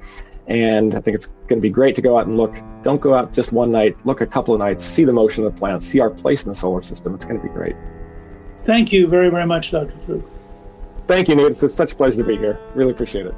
And 0.47 0.93
I 0.93 0.99
think 0.99 1.15
it's 1.15 1.27
going 1.47 1.59
to 1.59 1.61
be 1.61 1.69
great 1.69 1.95
to 1.95 2.01
go 2.01 2.17
out 2.17 2.27
and 2.27 2.35
look. 2.35 2.59
Don't 2.83 2.99
go 2.99 3.13
out 3.13 3.31
just 3.31 3.53
one 3.53 3.71
night, 3.71 3.95
look 4.05 4.19
a 4.19 4.27
couple 4.27 4.53
of 4.53 4.59
nights, 4.59 4.83
see 4.83 5.05
the 5.05 5.13
motion 5.13 5.45
of 5.45 5.53
the 5.53 5.57
planets, 5.57 5.87
see 5.87 6.01
our 6.01 6.09
place 6.09 6.43
in 6.43 6.49
the 6.49 6.55
solar 6.55 6.81
system. 6.81 7.15
It's 7.15 7.23
going 7.23 7.39
to 7.39 7.47
be 7.47 7.53
great. 7.53 7.77
Thank 8.65 8.91
you 8.91 9.07
very, 9.07 9.29
very 9.29 9.45
much, 9.45 9.71
Dr. 9.71 9.93
Fu. 10.05 10.21
Thank 11.07 11.29
you, 11.29 11.35
Nate. 11.35 11.51
It's 11.51 11.73
such 11.73 11.93
a 11.93 11.95
pleasure 11.95 12.17
to 12.17 12.27
be 12.27 12.35
here. 12.35 12.59
Really 12.75 12.91
appreciate 12.91 13.27
it. 13.27 13.35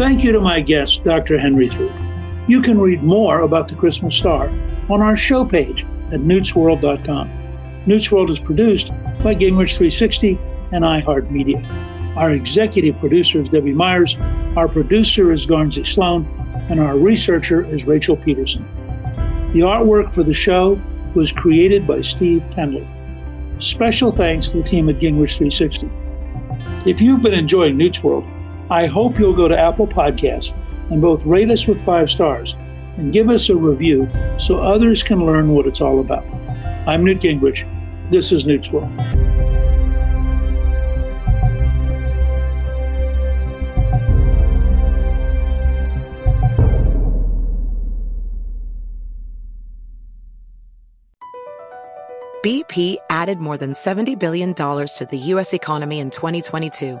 Thank 0.00 0.24
you 0.24 0.32
to 0.32 0.40
my 0.40 0.62
guest, 0.62 1.04
Dr. 1.04 1.38
Henry 1.38 1.68
Throop. 1.68 1.92
You 2.48 2.62
can 2.62 2.80
read 2.80 3.02
more 3.02 3.40
about 3.40 3.68
the 3.68 3.74
Christmas 3.74 4.16
star 4.16 4.48
on 4.88 5.02
our 5.02 5.14
show 5.14 5.44
page 5.44 5.82
at 6.10 6.20
newtsworld.com. 6.20 7.82
Newt's 7.84 8.10
World 8.10 8.30
is 8.30 8.40
produced 8.40 8.88
by 9.22 9.34
Gingrich 9.34 9.76
360 9.76 10.38
and 10.72 10.84
iHeartMedia. 10.84 12.16
Our 12.16 12.30
executive 12.30 12.98
producer 12.98 13.42
is 13.42 13.50
Debbie 13.50 13.74
Myers, 13.74 14.16
our 14.56 14.68
producer 14.68 15.32
is 15.32 15.46
Garnsey 15.46 15.86
Sloan, 15.86 16.24
and 16.70 16.80
our 16.80 16.96
researcher 16.96 17.62
is 17.62 17.84
Rachel 17.84 18.16
Peterson. 18.16 18.62
The 19.52 19.60
artwork 19.60 20.14
for 20.14 20.22
the 20.22 20.32
show 20.32 20.80
was 21.14 21.30
created 21.30 21.86
by 21.86 22.00
Steve 22.00 22.42
Penley. 22.52 22.88
Special 23.58 24.12
thanks 24.12 24.48
to 24.52 24.56
the 24.56 24.62
team 24.62 24.88
at 24.88 24.94
Gingrich 24.94 25.36
360. 25.36 25.90
If 26.86 27.02
you've 27.02 27.20
been 27.20 27.34
enjoying 27.34 27.76
Newt's 27.76 28.02
World, 28.02 28.24
I 28.70 28.86
hope 28.86 29.18
you'll 29.18 29.34
go 29.34 29.48
to 29.48 29.58
Apple 29.58 29.88
Podcasts 29.88 30.54
and 30.90 31.02
both 31.02 31.26
rate 31.26 31.50
us 31.50 31.66
with 31.66 31.84
five 31.84 32.08
stars 32.08 32.54
and 32.96 33.12
give 33.12 33.28
us 33.28 33.48
a 33.48 33.56
review 33.56 34.08
so 34.38 34.62
others 34.62 35.02
can 35.02 35.26
learn 35.26 35.48
what 35.48 35.66
it's 35.66 35.80
all 35.80 35.98
about. 35.98 36.24
I'm 36.86 37.04
Newt 37.04 37.18
Gingrich. 37.18 37.66
This 38.12 38.30
is 38.30 38.46
Newt's 38.46 38.70
World. 38.70 38.92
BP 52.44 52.98
added 53.10 53.38
more 53.38 53.58
than 53.58 53.72
$70 53.72 54.16
billion 54.16 54.54
to 54.54 55.08
the 55.10 55.18
U.S. 55.18 55.52
economy 55.52 55.98
in 55.98 56.10
2022. 56.10 57.00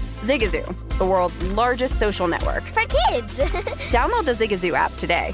Zigazoo, 0.21 0.97
the 0.97 1.05
world's 1.05 1.41
largest 1.53 1.99
social 1.99 2.27
network. 2.27 2.63
For 2.63 2.81
kids! 2.81 3.39
Download 3.89 4.25
the 4.25 4.33
Zigazoo 4.33 4.73
app 4.73 4.95
today. 4.95 5.33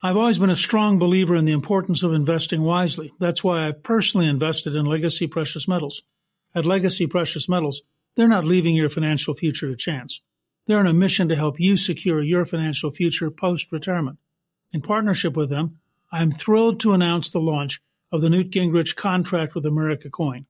I've 0.00 0.16
always 0.16 0.38
been 0.38 0.50
a 0.50 0.56
strong 0.56 1.00
believer 1.00 1.34
in 1.34 1.44
the 1.44 1.52
importance 1.52 2.04
of 2.04 2.12
investing 2.12 2.62
wisely. 2.62 3.12
That's 3.18 3.42
why 3.42 3.66
I've 3.66 3.82
personally 3.82 4.28
invested 4.28 4.76
in 4.76 4.86
Legacy 4.86 5.26
Precious 5.26 5.66
Metals. 5.66 6.02
At 6.54 6.64
Legacy 6.64 7.08
Precious 7.08 7.48
Metals, 7.48 7.82
they're 8.14 8.28
not 8.28 8.44
leaving 8.44 8.76
your 8.76 8.88
financial 8.88 9.34
future 9.34 9.68
to 9.68 9.76
chance. 9.76 10.20
They're 10.66 10.78
on 10.78 10.86
a 10.86 10.92
mission 10.92 11.28
to 11.30 11.34
help 11.34 11.58
you 11.58 11.76
secure 11.76 12.22
your 12.22 12.44
financial 12.44 12.92
future 12.92 13.28
post 13.28 13.72
retirement. 13.72 14.18
In 14.72 14.82
partnership 14.82 15.36
with 15.36 15.50
them, 15.50 15.80
I 16.12 16.22
am 16.22 16.30
thrilled 16.30 16.78
to 16.80 16.92
announce 16.92 17.30
the 17.30 17.40
launch 17.40 17.80
of 18.12 18.22
the 18.22 18.30
Newt 18.30 18.50
Gingrich 18.50 18.94
Contract 18.94 19.56
with 19.56 19.66
America 19.66 20.10
coin. 20.10 20.46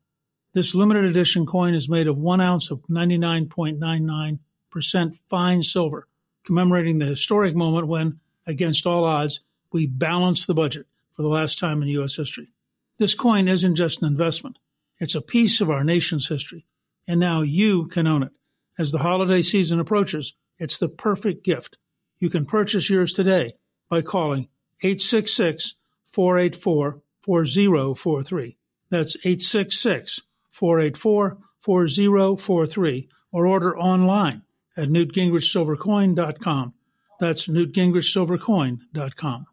This 0.54 0.74
limited 0.74 1.04
edition 1.04 1.44
coin 1.44 1.74
is 1.74 1.90
made 1.90 2.06
of 2.06 2.16
one 2.16 2.40
ounce 2.40 2.70
of 2.70 2.80
99.99% 2.88 5.18
fine 5.28 5.62
silver, 5.62 6.08
commemorating 6.42 6.98
the 6.98 7.06
historic 7.06 7.54
moment 7.54 7.86
when, 7.86 8.20
against 8.46 8.86
all 8.86 9.04
odds, 9.04 9.40
we 9.72 9.86
balanced 9.86 10.46
the 10.46 10.54
budget 10.54 10.86
for 11.14 11.20
the 11.20 11.28
last 11.28 11.58
time 11.58 11.82
in 11.82 11.88
U.S. 11.88 12.16
history. 12.16 12.48
This 12.96 13.14
coin 13.14 13.46
isn't 13.46 13.76
just 13.76 14.00
an 14.00 14.08
investment. 14.08 14.58
It's 14.98 15.14
a 15.14 15.20
piece 15.20 15.60
of 15.60 15.68
our 15.68 15.84
nation's 15.84 16.28
history. 16.28 16.64
And 17.06 17.20
now 17.20 17.42
you 17.42 17.86
can 17.86 18.06
own 18.06 18.22
it. 18.22 18.32
As 18.78 18.90
the 18.90 18.98
holiday 18.98 19.42
season 19.42 19.80
approaches, 19.80 20.32
it's 20.58 20.78
the 20.78 20.88
perfect 20.88 21.44
gift. 21.44 21.76
You 22.18 22.30
can 22.30 22.46
purchase 22.46 22.88
yours 22.88 23.12
today 23.12 23.52
by 23.88 24.00
calling 24.00 24.48
866 24.82 25.74
484 26.04 27.02
4043. 27.20 28.56
That's 28.90 29.16
866 29.16 30.22
484 30.58 31.38
4043 31.60 33.08
or 33.32 33.46
order 33.46 33.78
online 33.78 34.42
at 34.76 34.88
newtgingrichsilvercoin.com. 34.88 36.74
That's 37.20 37.46
newtgingrichsilvercoin.com. 37.46 39.46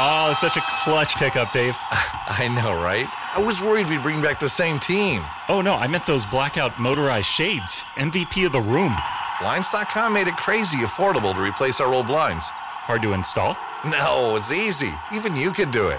Oh, 0.00 0.32
such 0.38 0.56
a 0.56 0.62
clutch 0.84 1.16
pickup, 1.16 1.52
Dave. 1.52 1.76
I 1.90 2.48
know, 2.48 2.80
right? 2.80 3.08
I 3.36 3.42
was 3.42 3.62
worried 3.62 3.88
we'd 3.88 4.02
bring 4.02 4.22
back 4.22 4.38
the 4.38 4.48
same 4.48 4.78
team. 4.78 5.24
Oh, 5.48 5.60
no, 5.60 5.74
I 5.74 5.88
meant 5.88 6.06
those 6.06 6.24
blackout 6.26 6.80
motorized 6.80 7.26
shades. 7.26 7.84
MVP 7.96 8.46
of 8.46 8.52
the 8.52 8.60
room. 8.60 8.96
Blinds.com 9.40 10.12
made 10.12 10.28
it 10.28 10.36
crazy 10.36 10.78
affordable 10.78 11.34
to 11.34 11.42
replace 11.42 11.80
our 11.80 11.92
old 11.92 12.06
blinds. 12.06 12.48
Hard 12.50 13.02
to 13.02 13.12
install? 13.12 13.56
No, 13.84 14.36
it's 14.36 14.52
easy. 14.52 14.92
Even 15.12 15.36
you 15.36 15.52
could 15.52 15.70
do 15.70 15.88
it. 15.88 15.98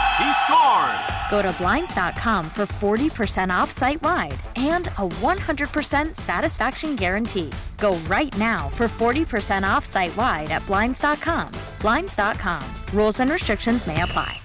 He 0.21 0.31
scores. 0.45 1.11
Go 1.31 1.41
to 1.41 1.51
Blinds.com 1.57 2.45
for 2.45 2.65
40% 2.65 3.49
off 3.49 3.71
site 3.71 4.01
wide 4.03 4.39
and 4.55 4.87
a 4.89 5.07
100% 5.09 6.15
satisfaction 6.15 6.95
guarantee. 6.95 7.49
Go 7.79 7.95
right 8.07 8.35
now 8.37 8.69
for 8.69 8.85
40% 8.87 9.63
off 9.63 9.83
site 9.83 10.15
wide 10.15 10.51
at 10.51 10.65
Blinds.com. 10.67 11.51
Blinds.com. 11.79 12.63
Rules 12.93 13.19
and 13.19 13.31
restrictions 13.31 13.87
may 13.87 14.01
apply. 14.01 14.37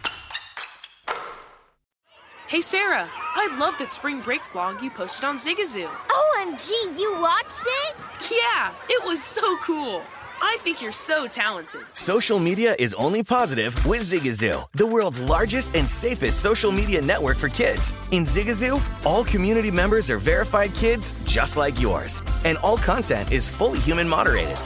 Hey 2.49 2.61
Sarah, 2.61 3.11
I 3.35 3.57
love 3.59 3.77
that 3.79 3.91
spring 3.91 4.21
break 4.21 4.43
vlog 4.43 4.81
you 4.81 4.89
posted 4.89 5.25
on 5.25 5.37
Zigazoo. 5.37 5.89
OMG, 5.89 6.71
you 6.97 7.19
watched 7.21 7.67
it? 7.85 7.97
Yeah, 8.31 8.73
it 8.89 9.05
was 9.05 9.21
so 9.21 9.57
cool. 9.59 10.01
I 10.41 10.59
think 10.61 10.83
you're 10.83 10.93
so 10.93 11.27
talented. 11.27 11.83
Social 11.95 12.39
media 12.39 12.77
is 12.79 12.95
only 12.95 13.23
positive 13.23 13.75
with 13.87 14.01
Zigazoo, 14.01 14.67
the 14.73 14.87
world's 14.87 15.21
largest 15.21 15.75
and 15.75 15.89
safest 15.89 16.43
social 16.43 16.71
media 16.71 17.01
network 17.01 17.39
for 17.39 17.49
kids. 17.49 17.93
In 18.11 18.25
Zigazoo, 18.25 18.81
all 19.07 19.25
community 19.25 19.71
members 19.71 20.11
are 20.11 20.19
verified 20.19 20.75
kids 20.75 21.15
just 21.25 21.57
like 21.57 21.81
yours, 21.81 22.21
and 22.45 22.59
all 22.59 22.77
content 22.77 23.33
is 23.33 23.49
fully 23.49 23.79
human 23.81 24.09
moderated. 24.09 24.57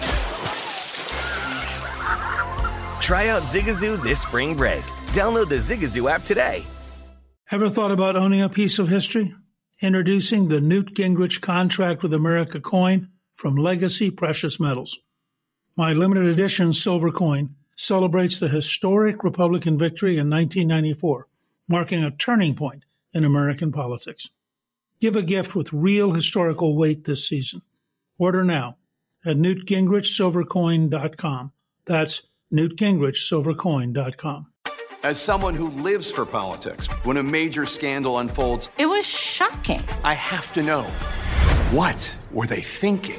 Try 3.01 3.29
out 3.29 3.43
Zigazoo 3.43 4.03
this 4.03 4.23
spring 4.23 4.57
break. 4.57 4.83
Download 5.13 5.49
the 5.49 5.57
Zigazoo 5.57 6.11
app 6.11 6.23
today. 6.23 6.65
Ever 7.51 7.69
thought 7.69 7.91
about 7.91 8.17
owning 8.17 8.43
a 8.43 8.49
piece 8.49 8.79
of 8.79 8.89
history? 8.89 9.35
Introducing 9.81 10.49
the 10.49 10.61
Newt 10.61 10.95
Gingrich 10.95 11.41
Contract 11.41 12.03
with 12.03 12.13
America 12.13 12.61
coin 12.61 13.09
from 13.35 13.57
Legacy 13.57 14.11
Precious 14.11 14.61
Metals. 14.61 14.99
My 15.77 15.93
limited 15.93 16.27
edition 16.27 16.75
silver 16.75 17.13
coin 17.13 17.55
celebrates 17.77 18.39
the 18.39 18.49
historic 18.49 19.25
Republican 19.25 19.79
victory 19.79 20.19
in 20.19 20.29
1994, 20.29 21.27
marking 21.69 22.05
a 22.05 22.11
turning 22.11 22.55
point 22.55 22.85
in 23.13 23.25
American 23.25 23.73
politics. 23.73 24.29
Give 25.01 25.17
a 25.17 25.23
gift 25.23 25.55
with 25.55 25.73
real 25.73 26.13
historical 26.13 26.77
weight 26.77 27.05
this 27.05 27.27
season. 27.27 27.63
Order 28.19 28.45
now 28.45 28.77
at 29.25 29.37
newtgingrichsilvercoin.com. 29.37 31.53
That's 31.87 32.23
newtgingrichsilvercoin.com. 32.53 34.47
As 35.03 35.19
someone 35.19 35.55
who 35.55 35.71
lives 35.71 36.13
for 36.13 36.27
politics, 36.27 36.87
when 37.05 37.17
a 37.17 37.23
major 37.23 37.65
scandal 37.65 38.19
unfolds, 38.19 38.69
it 38.77 38.85
was 38.85 39.07
shocking. 39.07 39.83
I 40.05 40.13
have 40.13 40.53
to 40.53 40.63
know 40.63 40.83
what 41.73 42.19
were 42.33 42.47
they 42.47 42.61
thinking? 42.61 43.19